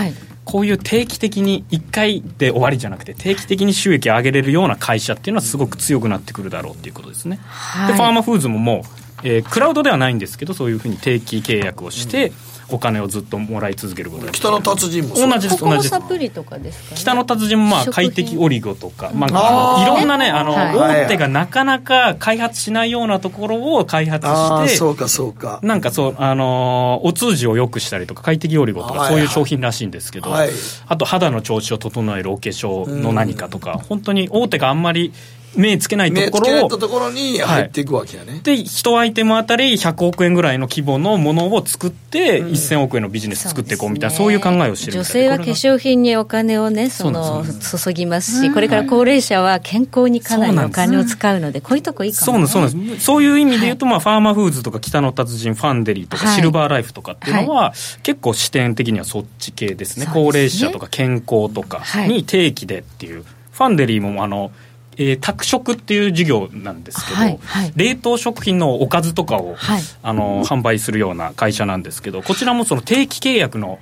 [0.45, 7.39] こういう定期的に1回で終わりじゃなくて定期的に収益を上げれるような会社っていうのはすごく強くなってくるだろうっていうことですね。
[7.43, 8.85] はい、でファーマフーズもも
[9.25, 16.09] う、えー、クラウドではないんですけどそういうふうに定期契約をして、うんお金をずっともらい続けることが北の達人も同じです同じです。
[16.09, 25.61] プリとかですか、ね、北の達人もまあ快適オリゴとか、まあ、あいろんなねあの、はい、大手がなかなか開発しないようなところを開発してそうかそうか。
[25.63, 30.47] なんかそうあのお通じを良くしたりとか快適オリゴとかそういう商品らしいんですけど、はい。
[30.49, 30.57] はい、
[30.87, 35.13] あと肌の調子を整えるお化粧の何かとか、本当に大手があんまり
[35.57, 36.69] 目つけないところを。
[36.69, 38.33] ところに入っていくわけやね。
[38.33, 53.05] はい、で、1アイテムあたり100億円ぐらいの規模のものを作って、うん、1000億円のビジネス作っていこうみたいな、そういう考えをしてる女性は化粧品にお金をね、その、注ぎますし、これから高齢者は健康にかなりお金を使うので、こういうとこいいかも、ね、そうなんです。
[53.05, 57.73] そういう意味で言うと、まあ、ファーマフーズとか北の達人、ファンデリーとか、シルバーライフとかっていうのは、
[58.03, 60.07] 結構視点的にはそっち系ですね。
[60.13, 63.25] 高齢者とか健康とかに定期でっていう。
[63.61, 64.53] ファンデリーもあの
[65.01, 73.79] えー、宅食っていう事業なんですけど、はいはい、冷凍食品のおかずとかを、はい、あの販売するような会社なんですけどこちらもその定期契約の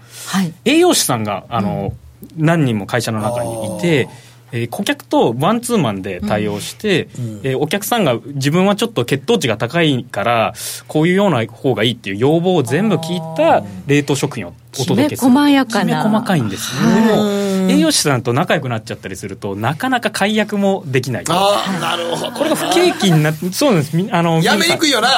[0.64, 1.92] 栄養士さんがあの、
[2.38, 4.08] うん、何人も会社の中にいて。
[4.50, 10.54] えー、顧客とワンツーマンで対応して、うん、えー、お客さんが自分はちょっと血糖値が高いから
[10.86, 15.30] こういうような方がいいっていう要望を全部聞いた冷凍食品をお届けする。
[15.30, 16.02] 細やかな。
[16.02, 21.24] 細かいんですね、でも栄養士さんと仲良くなっちゃったりするとなかなか解約もできない。
[21.28, 22.32] ああなるほど。
[22.32, 23.96] これが不景気になってそうなんです。
[24.10, 25.08] あのやめにくいよな。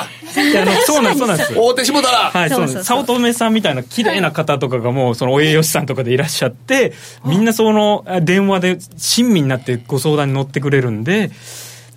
[0.86, 1.54] そうなんそうなんです。
[1.56, 2.84] 大手しもたらはいそうです。
[2.84, 6.92] 早乙女さんみたいな綺麗な方とかがもうそのお栄養士さんとかでいらっしゃって
[7.24, 11.30] みんなその電話で親身になってご相談に乗ってくれるんで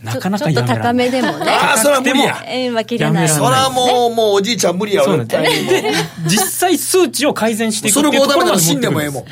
[0.04, 1.50] なかなかちょっと高めでもね。
[1.50, 2.44] ああ、それは無理や。
[2.46, 3.30] 円は切れない。
[3.30, 5.18] それはもう、もうおじいちゃん無理やわ。
[5.18, 5.94] で、
[6.28, 9.26] 実際数値を改善していくそれもうダメだら死んでもええもん。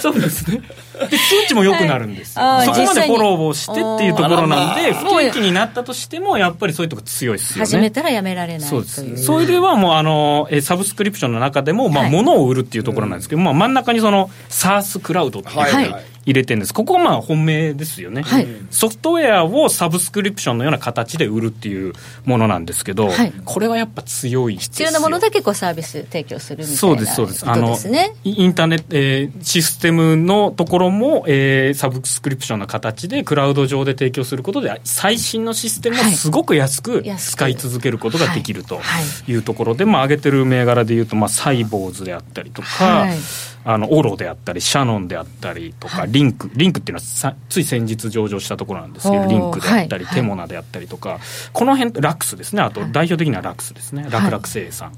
[0.00, 0.60] そうですね。
[1.10, 7.66] で数値も良くなるんですよ、そこまでフォローをしてっていうところなんで、不景気になったとしても、やっぱりそういうとこ強いですよね。
[7.66, 9.16] 始めたらやめられないそうです。
[9.18, 21.94] それではもう、あの、サブスクリプションの中でも、まあ、物を売るっていうところなんですけど、まあ、真ん中にその、サースクラウドっていう、はい入れてるんです、ここがまあ本命ですよね、はい、ソフトウェアをサブスクリプションのような形で売るっていう
[22.26, 27.76] ものなんですけど、はい、これはやっぱ強い必要なものだけこうサービス提供するみたいなそうです、そうです、あの
[28.24, 38.80] インターネット、えー、システムのところも、えー、サブスクリプションの形でクラウド上で提供することで、最新のシステムをすごく安く使い続けることができると
[39.26, 39.38] い。
[39.38, 43.18] うところで、まあ、上げてる銘柄でいうと、まあ、サイボーズであったりとか、はい
[43.64, 51.18] あのオロであったりシャノンであったりとか、はい、リンクリンクっていうのはさつい先日上場したところなんですけどリンクであったり、はい、テモナであったりとか
[51.52, 52.62] この辺ラックスですね。
[52.62, 54.92] あと代表的にはラックスですね、はい、楽々生産、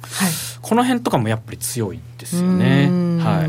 [0.60, 2.88] この辺とかもやっぱり強いですよね。
[3.20, 3.46] は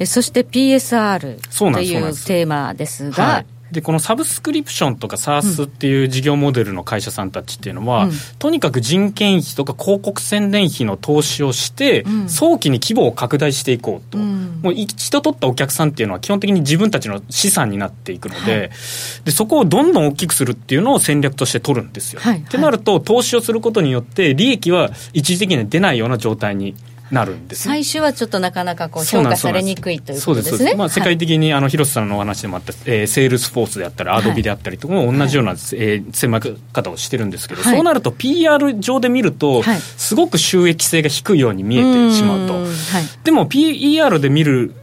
[0.00, 0.06] い。
[0.06, 3.44] そして PSR というテーマですが、
[3.74, 18.70] でこのサブスクリプションとか SARS っていう事業モデルの会社さんたちっていうのは、うん、とにかく人件費とか広告宣伝費の投資をして、うん、早期に規模を拡大していこうと、うん、もう一度取ったお客さんっていうのは基本的に自分たちの資産になっていくのではい、
[19.24, 22.20] でそこをどんどん大きくするっていうのを戦略として取るんですよ。
[22.20, 26.74] はい、ってなると投資をすることによって利益は一時的には出ないような状態に
[27.14, 30.74] なるんです、ね、最終はちょっとなかなかこう評価されにくいということですね。
[30.74, 42.62] まあ、世界的にあの広瀬さんのお話でもあった、えー、セールスフォースであったり、アドビであったりとかも同じような、はい、えー、攻め方をしてるんですけど、はい、そうなると PER 上で見ると、はい、すごく収益性が低いように見えてしまうと。
[42.62, 42.66] う
[43.22, 44.74] でも PER で見る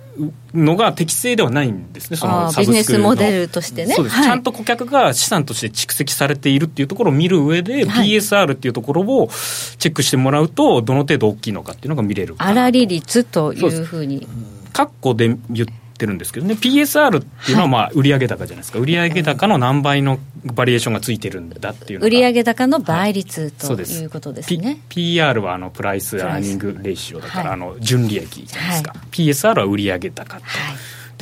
[0.53, 3.95] のが適正ではないんですね、そのビジネスモデルとしてね。
[3.95, 9.30] はい、ちゃんと顧客が資産として蓄積されているっていうところを見る上で、はい、PSR っていうところを
[9.80, 14.28] チェックしてもらうと、どの程度大きいのかっていうのが見れる粗利率というふうに。
[14.74, 15.67] 括弧で言っ
[16.02, 24.82] てるんですけどね、PSR っていうのはまあ売上高じゃないですか、売上高の何倍のバリュエーションがついてるんだっていう売上高の倍率と、はい、いうことですね。
[24.89, 30.43] P、PR はあの price earning ratio だから、あの純利益じゃないですか、はい、PSR は売上高と。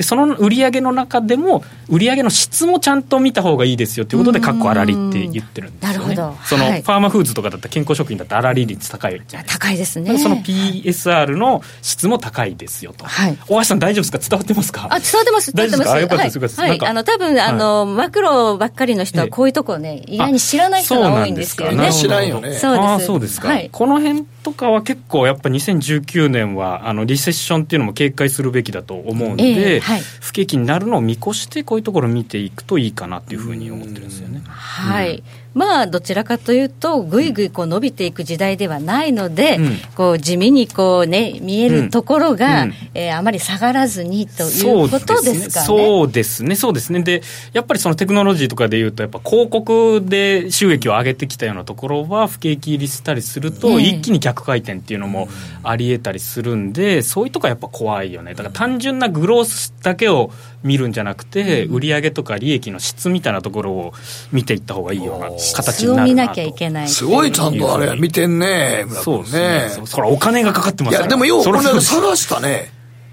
[0.00, 6.14] でその売上の中でも売上の質もちゃんと見た方がいいですよということでかっこ粗利って言ってるんですよね。
[6.14, 6.38] なるほど。
[6.46, 6.80] その、はい。
[6.80, 9.66] ファーマーフーズとかだったら健康食品だったら粗利率高いじゃないですか。
[9.66, 10.18] 高いですね。
[10.18, 13.38] その PSR の質も高いですよと、はい。
[13.46, 14.36] 大橋さん大丈夫ですか？
[14.36, 14.88] 伝わってますか？
[14.90, 15.52] あ伝わってます。
[15.52, 15.84] 伝わってます。
[15.84, 16.60] 大丈夫ですかあよかったですよかったです。
[16.60, 21.72] はい、あの多分あの、マクロばっかりの人はこういうとこね、意外に知らない人が多いんですよね。
[21.72, 22.00] あそうなんですか。
[22.00, 22.54] 知らんよね。
[22.54, 23.06] そうです。
[23.06, 23.68] そうですか、はい。
[23.70, 30.00] この辺とかは結構やっぱ2019年はあのリセッションっていうのも警戒するべきだと思うので、ええはい。
[30.20, 34.42] 不景気になるのを見越してこういうところを見ていくといいかなっていうふうに思ってるんですよね。
[34.46, 35.22] はい、
[35.54, 39.76] まあどちらかというとぐいぐいこう伸びていく時代ではないので、うん。
[39.94, 42.68] こう地味にこうね見えるところが、うん。
[42.70, 42.74] うん。
[42.94, 45.66] えーあまり下がらずにということですかね。
[45.66, 47.02] そうですね、そうですね。
[47.02, 47.22] で、
[47.52, 53.88] やっぱりそのテクノロジーとかでいうと、やっぱ広告で収益を上げてきたようなところは、不景気入りしたりすると、ええ。
[53.88, 55.28] 一気に逆回転っていうのも
[55.62, 58.34] あり得たりするんで、そういうとこはやっぱ怖いよね。
[58.34, 60.30] だから単純なグロースだけを
[60.62, 63.92] 見るんじゃなくて、売上とか利益の質みたいなところを
[64.32, 66.08] 見ていった方がいいような形になるなと。
[66.08, 66.88] 見なきゃいけない。
[66.88, 69.68] すごいちゃんとあれ見てんね、村そうですね。
[69.70, 71.06] そうそらお金がかかってますから。
[71.06, 72.72] いや、でもようこそれ探したね。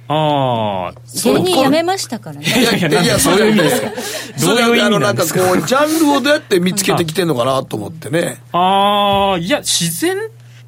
[0.09, 0.99] ああ。
[1.21, 2.45] 芸人辞めましたからね。
[2.45, 3.69] いやいや、いや、それね。
[4.37, 5.41] それどういう意味なんですか？
[5.41, 8.41] こう、ジャンルをどうやって見つけてきてんのかなと思ってね。
[8.53, 10.15] ああ、いや、自然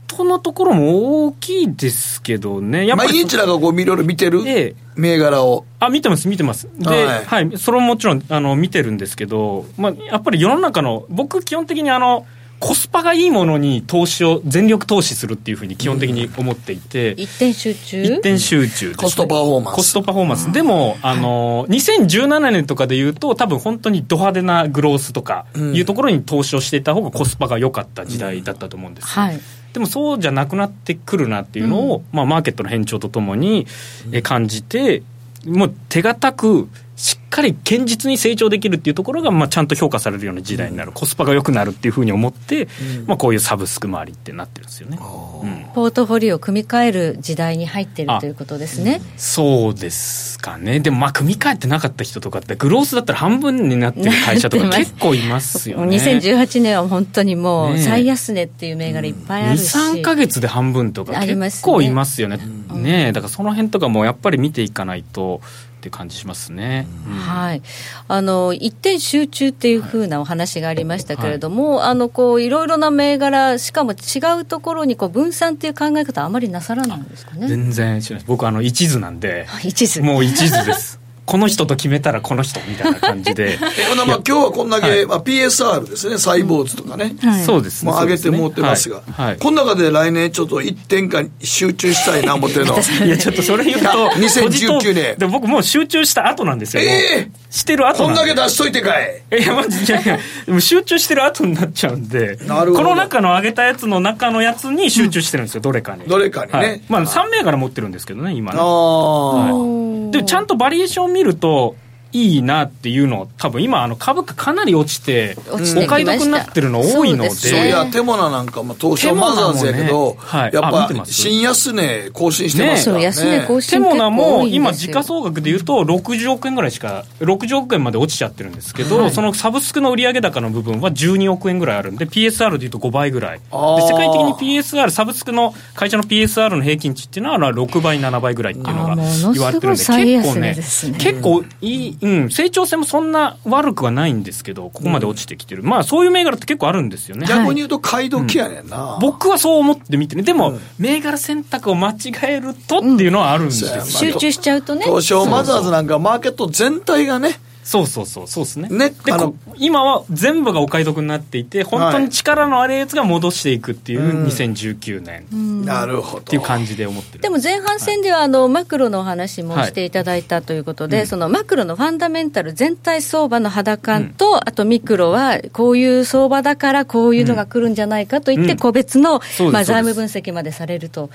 [0.09, 2.87] とのところも大きいですけどね。
[2.87, 5.65] やっぱ毎り日なんかこう、いろいろ見てるええ銘柄を。
[5.79, 6.67] あ、見てます、見てます。
[6.77, 12.25] で、ははいい、それももちろん、あの、見てるんですけど、まあ、やっぱり世の中の、僕、基本的にあの、
[12.59, 18.03] コスパがいいものに投資を、全力投資するっていうふうに基本的に思っていて、一点集中？
[18.03, 20.51] 一点集中ですね、コストパフォーマンスコストパフォーマンス。
[20.51, 29.09] でも、あの、2017年とかで言うと、多分本当にド派手なグロースとかいうところに投資をしていた方がコスパが良かった時代だったと思うんですよ。
[29.09, 29.39] はい。
[29.73, 33.67] でもそうじゃなくなってくるなっていうのを、まあ、マーケットの変調とともに
[34.11, 35.03] え感じて、
[35.45, 36.67] もう手堅く、
[36.99, 42.67] しっかり堅実に成長できるっていうところが、まあ、ちゃんと評価されるような時代になる、コスパが良くなるっていうふうに思って、
[43.07, 44.97] まあ、こういうサブスク周りってなってるんですよね。
[44.97, 45.65] うん。
[45.73, 49.01] ポートフォリオを組み替える時代に入っているということですね。
[49.15, 50.81] そうですかね。
[50.81, 55.95] でもまあ、組み替えてなかった人とかって、グロースだったら半分になってる会社とか 結構いますよね。
[55.95, 61.57] 2018年は本当にもう最安値っていう銘柄いっぱいあるし、2、3ヶ月で半分とかありますね。
[61.59, 62.35] 結構いますよね。
[62.35, 62.43] ね
[62.85, 65.41] えだからその辺とかもやっぱり見ていかないと
[65.79, 66.87] って感じしますね。
[67.07, 67.13] うん。
[67.13, 67.61] はい、
[68.07, 77.47] あの一点集中っていうふうなお話がありましたけれども、あのこういろいろな銘柄、しかも違うところにこう分散っていう考え方、あまりなさらないんですかね。
[77.47, 79.47] 全然知らない僕あの一途なんで。
[79.63, 80.03] 一途。
[80.03, 80.98] もう一途です
[81.29, 83.53] この人と決めたらこの人みたいな感じで。
[83.77, 87.13] え、まあ今日はこんだけ、まあ PSR ですね、サイボーズとかね。
[87.21, 87.43] はい。
[87.43, 87.91] そうですね。
[87.91, 89.37] もう上げてもってますが、そうですねはい。
[89.37, 92.73] この中で来年ちょっと一点か集中したいな思ってるの。
[92.73, 95.15] はいいやちょっとそれ言うと2019年。
[95.19, 99.21] で僕もう集中した後なんですよ、ええしてる後こんだけ出しといてかい。
[99.39, 102.83] いや、マジいやいや、でも集中してる後になっちゃうんで、なるほど。
[102.83, 106.03] この中の上げたやつの中のやつに集中してるんですよ、どれかに。
[106.05, 106.59] どれかにね。
[106.59, 106.81] はい。
[106.89, 108.59] まあ、3銘柄持ってるんですけどね、今ね。
[108.61, 110.11] ああ、はい。
[110.11, 111.75] で、ちゃんとバリエーションを見ると、
[112.11, 115.57] いいなっていうの多分今あの株価かなり落ちてお
[115.87, 117.29] 買い得になってるの多いので。
[117.29, 117.59] そうですね。
[117.59, 120.53] そういや、テモナなんかも東証マザーズやけど、ねはい。
[120.53, 121.13] やっぱあ見てます？
[121.13, 123.11] 新安値更新してますからね。
[123.11, 124.85] そう安値更新テモナも今結構多いんです。
[124.85, 129.11] よ時価総額でいうと60億円ぐらいしか60億円まで落ちちゃってるんですけど、はい。
[129.11, 133.39] そのサブスクの売上高の部分は12億円ぐらいあるんで PSR でいうと5倍ぐらい。
[133.39, 138.95] で世界的に PSR サブスクの会社の PSR の平均値っていうのは6倍7倍ぐらいっていうのが
[139.33, 147.25] 言われてるんで最安値結構ね結構いい、うん、成長性もそんな悪くはないんですけどここまで落ちてきてる、まあそういう銘柄って結構あるんですよね。
[147.25, 148.09] 逆に言うと買い。
[148.09, 148.97] 時やねんな。
[149.01, 153.85] 僕はそう思って見てるでも、銘柄選択を間違えるとっていうのはあるんですよ、うん。
[153.85, 154.83] 集中しちゃうとね。
[154.85, 157.39] 東証マザーズなんかマーケット全体がね、
[157.69, 158.67] そうそうそう、そうですね。
[158.67, 164.25] ねでこ今は全部がお買い得になっていて、本当に力のあるやつが戻していくっていううん。
[164.25, 165.21] 2019年。
[165.21, 166.23] っなるほど。
[166.23, 167.21] ていう感じで思ってる。
[167.21, 171.05] でも前半戦ではあのマクロのお話もしていただいたということで、うん。
[171.05, 178.57] そのマクロのファンダメンタル全体相場の肌感と、あとミクロはこういう相場だからこういうのが来るんじゃないかといって、うん。
[178.57, 181.11] 個別の、まあ、財務分析までされると。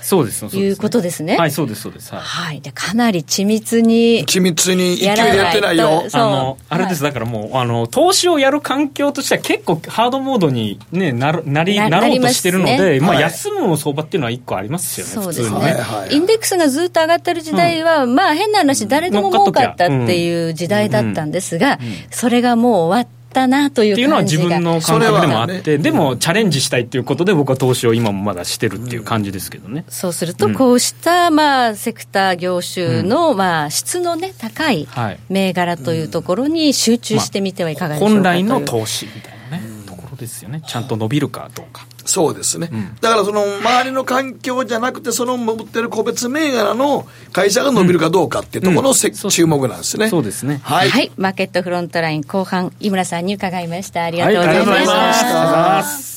[0.53, 1.35] いうことですね。
[1.35, 2.13] はい、そうです、そうです。
[2.13, 2.21] はい。
[2.21, 6.05] はい、でかなり緻密に緻密に勢いでやってないよ。
[6.13, 15.75] あの、あれです、はだからもう、あの、投資をやる環境としては結構ハードモードにね、なる、なり、ななろうとしてるので、まあ、はい休む相場っていうのは一個ありますよね、そうですね、
[16.11, 21.79] インデックスがずっと上がってる時代は、まあ変な話、誰でも儲かったっていう時代だったんですが、
[22.11, 25.83] それがもう終わって、ったなというっていうのは自感じが分の感覚でもあって、それはね。
[25.83, 35.19] でもチャレンジしたいっていうことで僕は投資を今もまだしてるっていう感じですけどね、そうすると、こうした、まあ、セクター業種の、まあ、質のね、高いはい。
[35.29, 40.61] 銘柄というところに集中してみてはいかがでしょうか、本来の投資みたいなね、ところですよね。
[40.65, 42.69] ちゃんと伸びるかどうかそうですね、
[43.01, 50.09] だからその周りの環境じゃなくて、その持ってる個別銘柄の会社が伸びるかどうかっていうところのせ、注目なんですね。
[50.09, 50.89] そうですねはい。
[50.89, 54.03] はい、マーケットフロントライン後半、井村さんに伺いました。
[54.03, 54.71] ありがとうございました。
[54.71, 56.15] はいありがとうございましたありがとうございます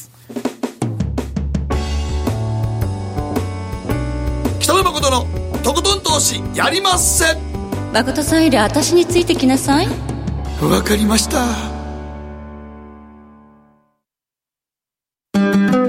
[4.61, 7.25] 北野誠のとことん投資やりまっせ
[7.93, 9.89] 誠さんより私についてきなさい。
[10.61, 11.78] わかりました。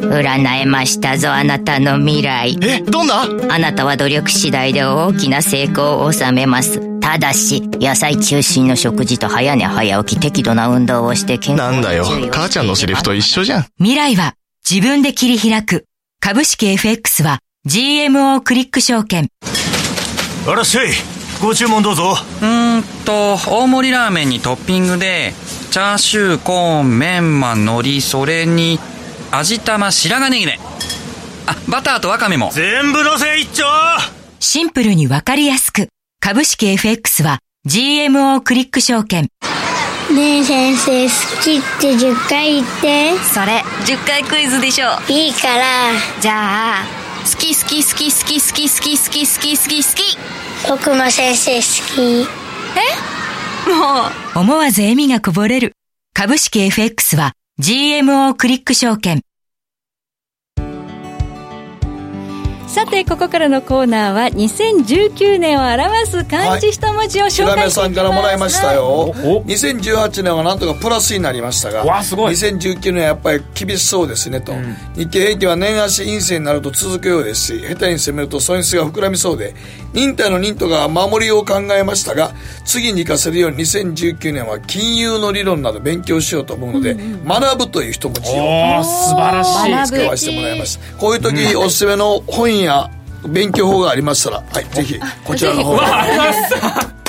[0.10, 2.58] 占えましたぞあなたの未来。
[2.62, 3.22] えどんな？
[3.50, 7.00] あなたは努力次第で大きな成功を収めます。
[7.00, 12.06] ただし野菜中心の食事と早寝早起き適度な運動をして健康なんだよ。
[12.32, 13.66] 母ちゃんのセリフと一緒じゃん。
[13.78, 14.36] 未来は
[14.70, 15.86] 自分で切り開く。
[16.20, 19.30] 株式 FX は GMO クリック証券。
[20.48, 20.90] あらっしゃい
[21.42, 22.16] ご注文どうぞ。
[22.42, 25.34] うーんと大盛りラーメンにトッピングで
[25.72, 28.78] チャーシューコーンメンマ海苔それに
[29.32, 30.60] 味玉白髪ネギね。
[31.46, 32.50] あバターとワカメも。
[32.52, 33.64] 全部のせ一丁。
[34.40, 35.90] シンプルにわかりやすく。
[36.20, 39.28] 株式 FX は GMO クリック証券。
[40.12, 43.18] ねえ先生好きって10回言って。
[43.20, 44.88] それ10回クイズでしょ。
[45.08, 45.92] いいから。
[46.20, 46.84] じゃあ
[47.24, 50.18] 好き好き好き好き好き好き好き好き好き好き。
[50.68, 51.62] 僕も先生好
[51.96, 52.28] き。
[53.70, 54.40] もう。
[54.40, 55.74] 思わず笑みがこぼれる。
[56.14, 59.20] 株式 FX は GMO クリック証券。
[62.70, 67.72] さて、ここからのコーナーは、2019年を表す漢字一文字を紹介してい。
[67.72, 68.38] さんからもらい。
[68.38, 72.34] ましたよおお2018年はなんとかプラスになりましたがわあすごい。
[72.34, 74.54] 2019年はやっぱり厳しそうですねと、
[74.96, 79.56] 日経平均は年足陰性になると続くようですし下手に攻めると損失が膨らみそうで
[79.94, 82.32] 忍耐の忍とが守りを考えましたが
[82.66, 86.96] 次に活かせるように2019年は金融の理論など勉強しようと思うので、
[87.26, 89.98] 学ぶという一文字を素晴らしい。
[89.98, 90.98] 使わせてもらいました。
[90.98, 92.90] こういう時おすすめの本や
[93.28, 95.74] 勉強法がありましたら、はい、ぜひこちらの方。
[95.74, 97.00] わあありにます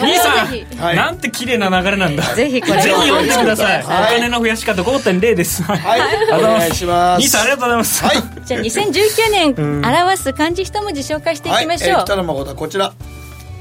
[0.00, 0.46] 兄さん、
[0.82, 0.96] はい。
[0.96, 2.22] なんて綺麗な流れなんだ。
[2.34, 2.82] ぜひこれを。
[2.82, 4.14] ぜひ読んでください、はい。
[4.14, 5.62] お金の増やし方5.0です。
[5.62, 5.78] はい。
[5.78, 6.00] はい。
[6.00, 7.18] ありがとうございますお願いします。
[7.18, 8.04] 兄さんありがとうございます。
[8.04, 8.16] はい。
[8.44, 11.92] じゃあ、2019年表す漢字一文字紹介していきましょう。
[11.92, 12.92] はい、えー北野誠はこちら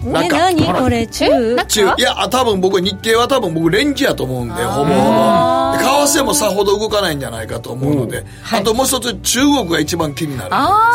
[0.03, 0.29] 何
[0.73, 5.77] これ、中中いやあ多分僕日経は多分僕レンジやと思うんでほぼほぼ。
[5.77, 10.49] で為替もさほど動かないんじゃないかと思うので、あともう一つ中国が一番気になる。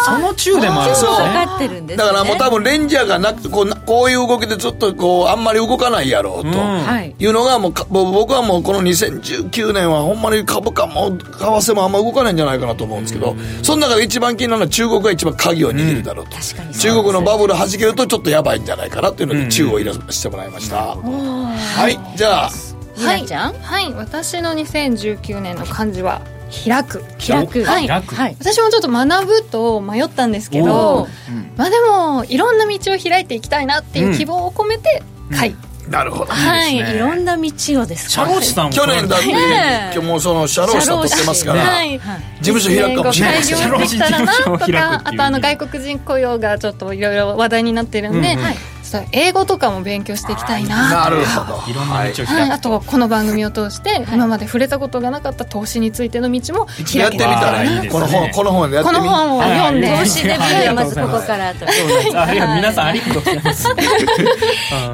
[0.05, 0.95] その中でもある。
[0.97, 1.11] そう。
[1.17, 2.05] 分ねかってるんですね。
[2.05, 7.15] だからもう多分レンジャーがなくてこうなこういう動きでずっとこうあんまり動かないやろうと、はい。
[7.19, 22.17] いうのがもう僕はもうこの2019年はほんまに株価も為替もあんま動かないんじゃないかなと思うんですけど、その中で一番気になるのは中国が一番鍵を握るだろうと、確かに中国のバブル弾けるとちょっとやばいんじゃないかなっていうので中を入れさせてもらいました、はい。
[22.17, 22.51] じゃあ。
[22.97, 23.53] ひなちゃん？
[23.53, 23.93] はい。
[23.93, 26.23] 私の2019年の漢字は
[26.65, 27.05] 開く。
[27.25, 27.63] 開く。
[27.65, 27.87] はい。
[27.87, 28.15] 開く。
[28.15, 28.37] はい。
[28.41, 35.55] 私もちょっと学ぶと迷ったんですけおどー、まあでもいろんな道を開いていきたいなっていう希望を込めて「はい」
[35.91, 36.33] なるほど。
[36.33, 36.77] はい。
[36.77, 38.11] いろんな道をです。
[38.11, 39.95] シャローチさんも去年だって、ねえ。
[39.95, 42.01] 今日もうその社労士さん取ってますから、はい。
[42.41, 43.43] 事務所開くかもしれない。
[43.43, 48.45] 開業できたらなとかあとあの外国人雇用がちょっといろいろ話題になってるんで、うんうん。
[48.45, 48.57] はい
[49.05, 61.67] と英語とかも勉強していきたいななるほどいろんな道をはい、開あとこの番組を通して今まで触れたことがなかった投資についての道もやってみたらいいですねこの本この本でやってみこの本を読んではい投資デビューはまずここからと。
[61.67, 63.69] 皆さんありがとうございます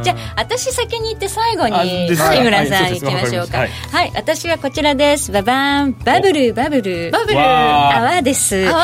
[0.03, 3.59] じゃあ、私先に行って最後あに、日村さんはい行きましょうか。
[3.59, 5.33] ははいい、私はこちらです。
[5.33, 5.97] ババーン。
[6.05, 7.11] バブル、バブル。
[7.11, 7.37] バブル。
[7.37, 8.69] わー泡です。
[8.69, 8.79] 泡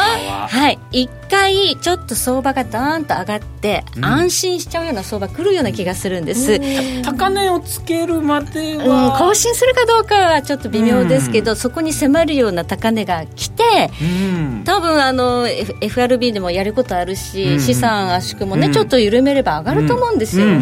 [0.48, 0.78] はい。
[0.92, 6.60] 一回、ちょっと相場がダーンと上がって、安心しちゃうような相場来るような気がするんです。
[7.02, 14.62] 高値をつけるまでうん、は更新するかどうかはちょっと微妙ですけど、そこに迫るような高値が来て、うん。
[14.64, 17.60] 多分あの F- FRB でもやることあるし、うん。
[17.60, 18.72] 資産圧縮もね、うん。
[18.72, 20.52] ちょっと緩めれば上がると思うんですよ、うん。
[20.52, 20.58] うん。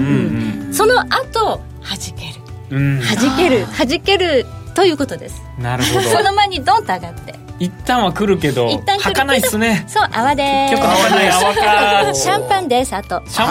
[0.67, 0.75] うん。
[0.75, 2.79] その後弾ける。
[2.79, 3.01] うん。
[3.01, 3.67] 弾ける。
[3.77, 6.03] 弾けるということですなるほど。
[6.03, 7.35] その前にドンと上がって。
[7.59, 9.03] 一旦は来るけど一旦来るけど。
[9.05, 9.85] 吐かないっすね。
[9.89, 13.23] そう泡で結局泡ない泡かシャンパンですあと。
[13.27, 13.45] シャ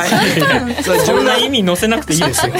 [0.72, 1.00] ンパン。
[1.00, 2.54] そんな意味載せなくていいですよ。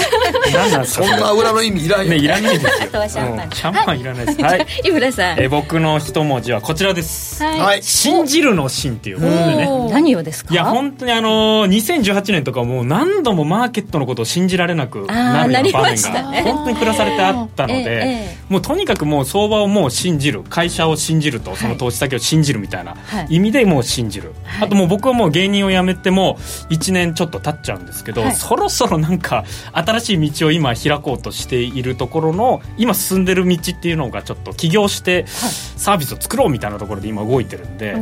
[0.52, 2.72] 何なんですかそんな裏の意味いらんよ、ねいらないですよ。
[2.82, 3.46] あとはシャンパン。
[3.46, 3.50] うん。
[3.52, 4.42] シャンパンいらないです。
[4.42, 4.66] はい。
[4.84, 5.38] 井村さん。
[5.38, 7.40] えー僕の一文字はこちらです。
[7.44, 7.82] はい。
[7.84, 9.20] 信じるの信っていう。
[9.20, 9.68] ことでね。
[9.92, 10.52] 何をですか？
[10.52, 18.36] いや本当にあのー2018年とかもう何度もマーケットのことを信じられなくなるような場面が本当に下されてあったのええでえ。
[18.48, 23.26] もうとにかくもう相場をもう信じる会社を信じるとその投資先を信じるみたいなはい。
[23.28, 24.32] 意味でもう信じる。
[24.62, 26.36] あともう僕はもう芸人を辞めても
[26.70, 28.34] 1年ちょっと経っちゃうんですけどはい。
[28.34, 37.92] そろそろなんか新しい道を今開こうとしているところの今進んでる道っていうのがちょっと起業してサービスを作ろうみたいなところで今動いてるんで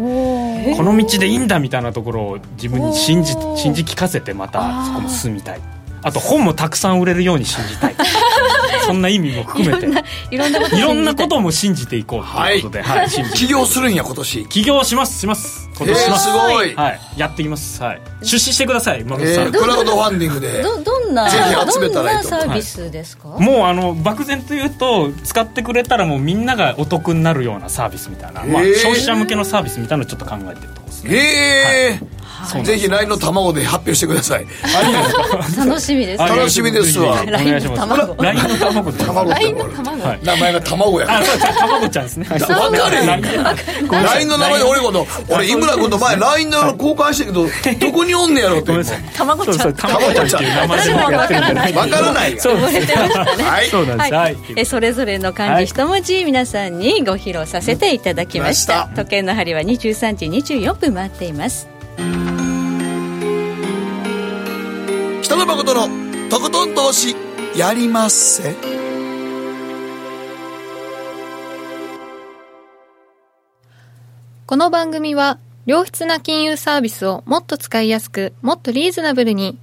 [0.76, 5.61] この道でいいんだみたいなところを自分に信じ信じ聞かせてまたそこも進みたい
[6.05, 7.97] あと本もたくさん売れるように信じたい。
[8.87, 9.87] そんな意味も含めて。
[10.31, 13.11] いろんなこといろんなことも信じていこうということで、はい。
[13.11, 14.47] 信じ起業するんや今年。
[14.47, 15.71] 起業しますします。
[15.77, 17.01] 今えー、年しますすごい、はい。
[17.17, 17.83] やっていきます。
[17.83, 18.01] はい。
[18.23, 22.41] 出資してください今村さん、えー、クラウドファンディングでどどんなぜひ集めたらいいと思う。
[22.41, 31.15] どんなサービスですか、もうあの漠然と言うと使ってくれたらもうみんながお得になるようなサービスみたいな、まあへー、消費者向けのサービスみたいなのをちょっと考えてるところですね。
[31.15, 32.72] ええそうなんです。
[32.72, 34.47] ぜひ LINE の卵で発表してください。
[35.59, 36.22] 楽しみです。
[36.22, 37.22] あ楽しみですわ。
[37.22, 38.22] お願いします。
[38.22, 38.92] LINE の卵。
[38.92, 39.30] で卵
[40.22, 42.26] 名前が卵や卵ちゃんですね。
[42.28, 42.38] はい。
[42.40, 45.07] 分かの名前で俺この。
[45.28, 47.32] 俺井村君と前 LINE の交換してる
[47.62, 50.95] けどどこにおんねやろってごめんなさい卵そうそう卵ちゃんっていう名前で。
[50.95, 52.40] 僕やってるんじゃない分からない。
[52.40, 54.66] そうですははい。
[54.66, 58.45] それぞれの漢字一文字皆さんにご披露させていただきました。
[58.45, 58.88] ました。
[58.95, 61.74] 時計の針は23時24分回っています
[65.22, 65.88] 北野誠の
[66.28, 67.14] とことん投資
[67.57, 68.55] やりまっせ。
[74.47, 79.59] この番組は良質な金融サービスをもっと使いやすくもっとリーズナブルに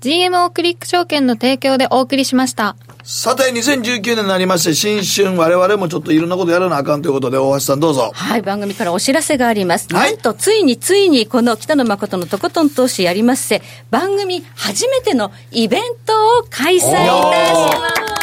[0.00, 2.76] GMO クリック証券の提供でお送りしました。
[3.08, 8.10] さて2019年になりまして新春我々もちょっといろんなことやらなあかんということで大橋さんどうぞ。
[8.12, 10.10] はい番組からお知らせがあります、はい。
[10.10, 18.15] なんとついについにこの北野誠のとことん投資やりますせ番組初めてのイベントを開催いたします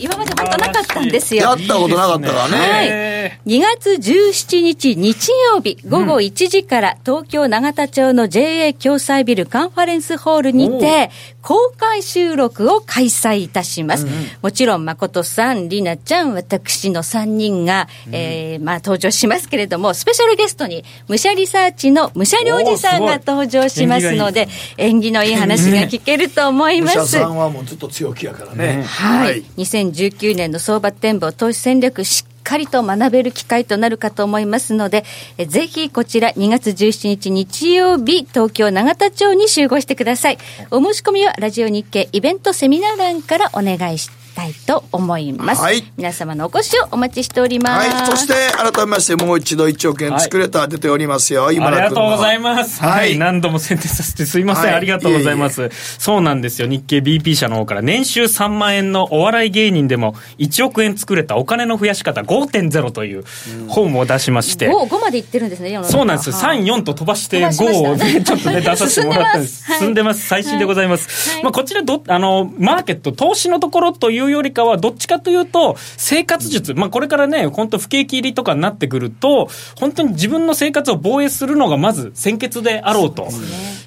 [0.00, 1.42] 今まで本当なかったんですよ。
[1.42, 2.56] やったことなかったからね。
[2.56, 3.40] はい。
[3.46, 11.10] 2月17日日曜日午後1時から東京永田町の JA 共済ビルカンファレンスホールにて
[11.42, 14.06] 公開収録を開催いたします。
[14.42, 26.98] もちろん誠さん、りなちゃん、私の3人が、えーまあ登場しますけれども、スペシャルゲストに武者リサーチの武者良二さんが登場しますので、縁起のいい話が聞けると思います。
[26.98, 29.42] 武者さんはもうずっと強気やからね、はい、
[29.90, 35.04] 2019年の相場展望投資戦略しっかりと学べる機会となるかと思いますので
[35.46, 40.38] ぜひこちら2月17日日曜日東京永田町に集合してください。
[40.70, 52.80] お申し込みはラジオ日経イベントセミナー欄からお願いしてたいと思います、はい皆様のお越しをお待ちしております、はい、そして改めましてもう一度1億円作れた、出ておりますよ今ありがとうございます。
[52.82, 53.18] ははいい。
[53.18, 54.64] 何度も宣伝させてすいません。
[54.66, 55.68] はいありがとうございます。
[55.98, 56.68] そうなんですよ。
[56.68, 63.24] 日経 BP 社の方から年収3万円のお笑い芸人でも1億円作れたお金の増やし方5.0という
[63.68, 64.68] 本を出しまして。
[64.68, 66.32] 5, 5までいってるんですねそうなんです。
[66.32, 69.64] はい3、4と飛ばして飛ばしました5をね、 ちょっとね、出させてもらったんです。
[69.78, 70.54] 進んでますはい進んでます。
[70.54, 71.30] 最新でございます。
[71.30, 83.28] はいまあ、こちらど、あの、マーケット、投資のところというよりかは、どっちかというと、生活術、まあ、これからね、本当不景気入りとかになってくると、本当に自分の生活を防衛するのがまず先決であろうと。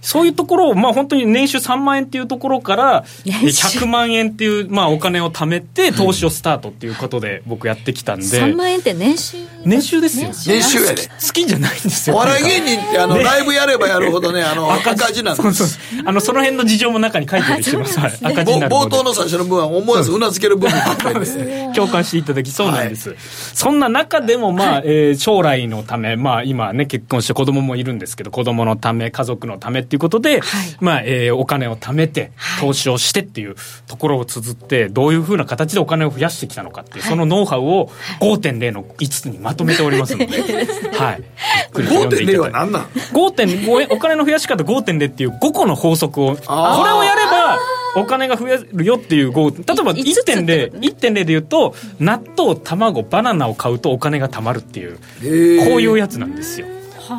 [0.01, 3.79] そういうところを、まあ、本当に年収3万円っていうところから、え年収。
[3.79, 8.25] 100万円っていう、まあ、お金を貯めて、投資をスタートっていうことで、僕やってきたんで。
[8.25, 9.37] 3万円って年収？
[9.65, 10.27] 年収ですよ。
[10.27, 11.07] 年収やで。
[11.07, 12.15] 好きじゃないんですよ。
[12.15, 13.23] お笑い芸人ってあの、ね。
[13.23, 15.23] ライブやればやるほどねあの赤字。
[15.23, 15.57] なんです。
[15.57, 17.99] そうそうあの、その辺の事情も中に書いてたりしてます。
[17.99, 18.19] はい。
[18.21, 21.71] 赤字ぼに冒頭の最初の部分は思わずうなずける部分ばっかりですね。
[21.75, 23.15] 共感していただきそうなんです。
[23.53, 30.41] そんな中でも、まあ、えー将来のため、まあ、今ね、結婚して子供もいるんですけど、子供のため、家族のためっていうことで、
[30.79, 33.55] まあ、えーお金を貯めて、投資をしてっていう
[33.87, 40.41] ところを綴って、どういうふうな形でお金を増やしてきたのかっていう、そのノウハウを5.0の5つにまとめておりますので、
[40.97, 41.17] はい。
[41.19, 46.41] ゆっくりと読んでいただい5.0ては何なん？5.5お金の増やし方5.0っていう5個の法則をこ
[46.85, 47.57] れをやれば
[47.95, 50.87] お金が増えるよっていう5例えばい五つって1.0ことね。
[50.87, 56.67] 1.0で言うと納豆卵バナナを買うとお金が貯まるっていうこういうやつなんですよ。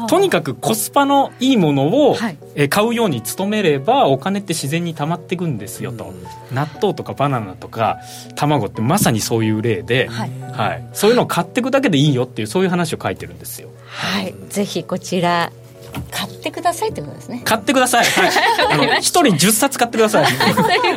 [0.09, 2.39] とにかくコスパのいいものを、はい。
[2.55, 6.13] えー買うように努めればお金って自然に溜まっていくんですよと、
[6.53, 8.01] 納豆とかバナナとか
[8.37, 10.31] 卵ってまさにそういう例で、はい。
[10.53, 13.69] はい、そういうのを買っていくだけでいいよっていうそういう話を書いてるんですよ。
[13.87, 15.53] はい、ぜひこちら
[16.11, 17.43] 買ってくださいってことですね。
[17.45, 18.31] 買ってください、はい、
[18.73, 20.27] あの1人10冊買ってください。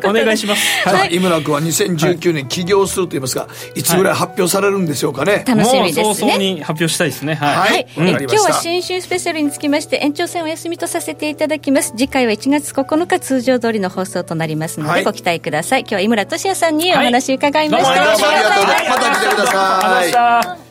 [0.03, 0.61] お願いします。
[0.83, 3.83] さあ、井村君は2019年起業すると言いますが、い。
[3.83, 5.43] つぐらい発表されるんでしょうかね？
[5.45, 6.03] 楽しみですね。
[6.03, 7.35] もう早々に発表したいですね。
[7.35, 11.91] はい、はい、うんえ今日は新春スペシャルにつきまして延長戦お休みとさせていただきます。
[11.91, 15.03] 次回は1月9日通常通りの放送となりますので、はい。
[15.03, 15.81] ご期待ください。
[15.81, 18.97] 今日は井村俊也さんにお話伺いました、どうもありがとうございます。
[18.97, 20.27] ありがとうございました。
[20.27, 20.66] また来てください。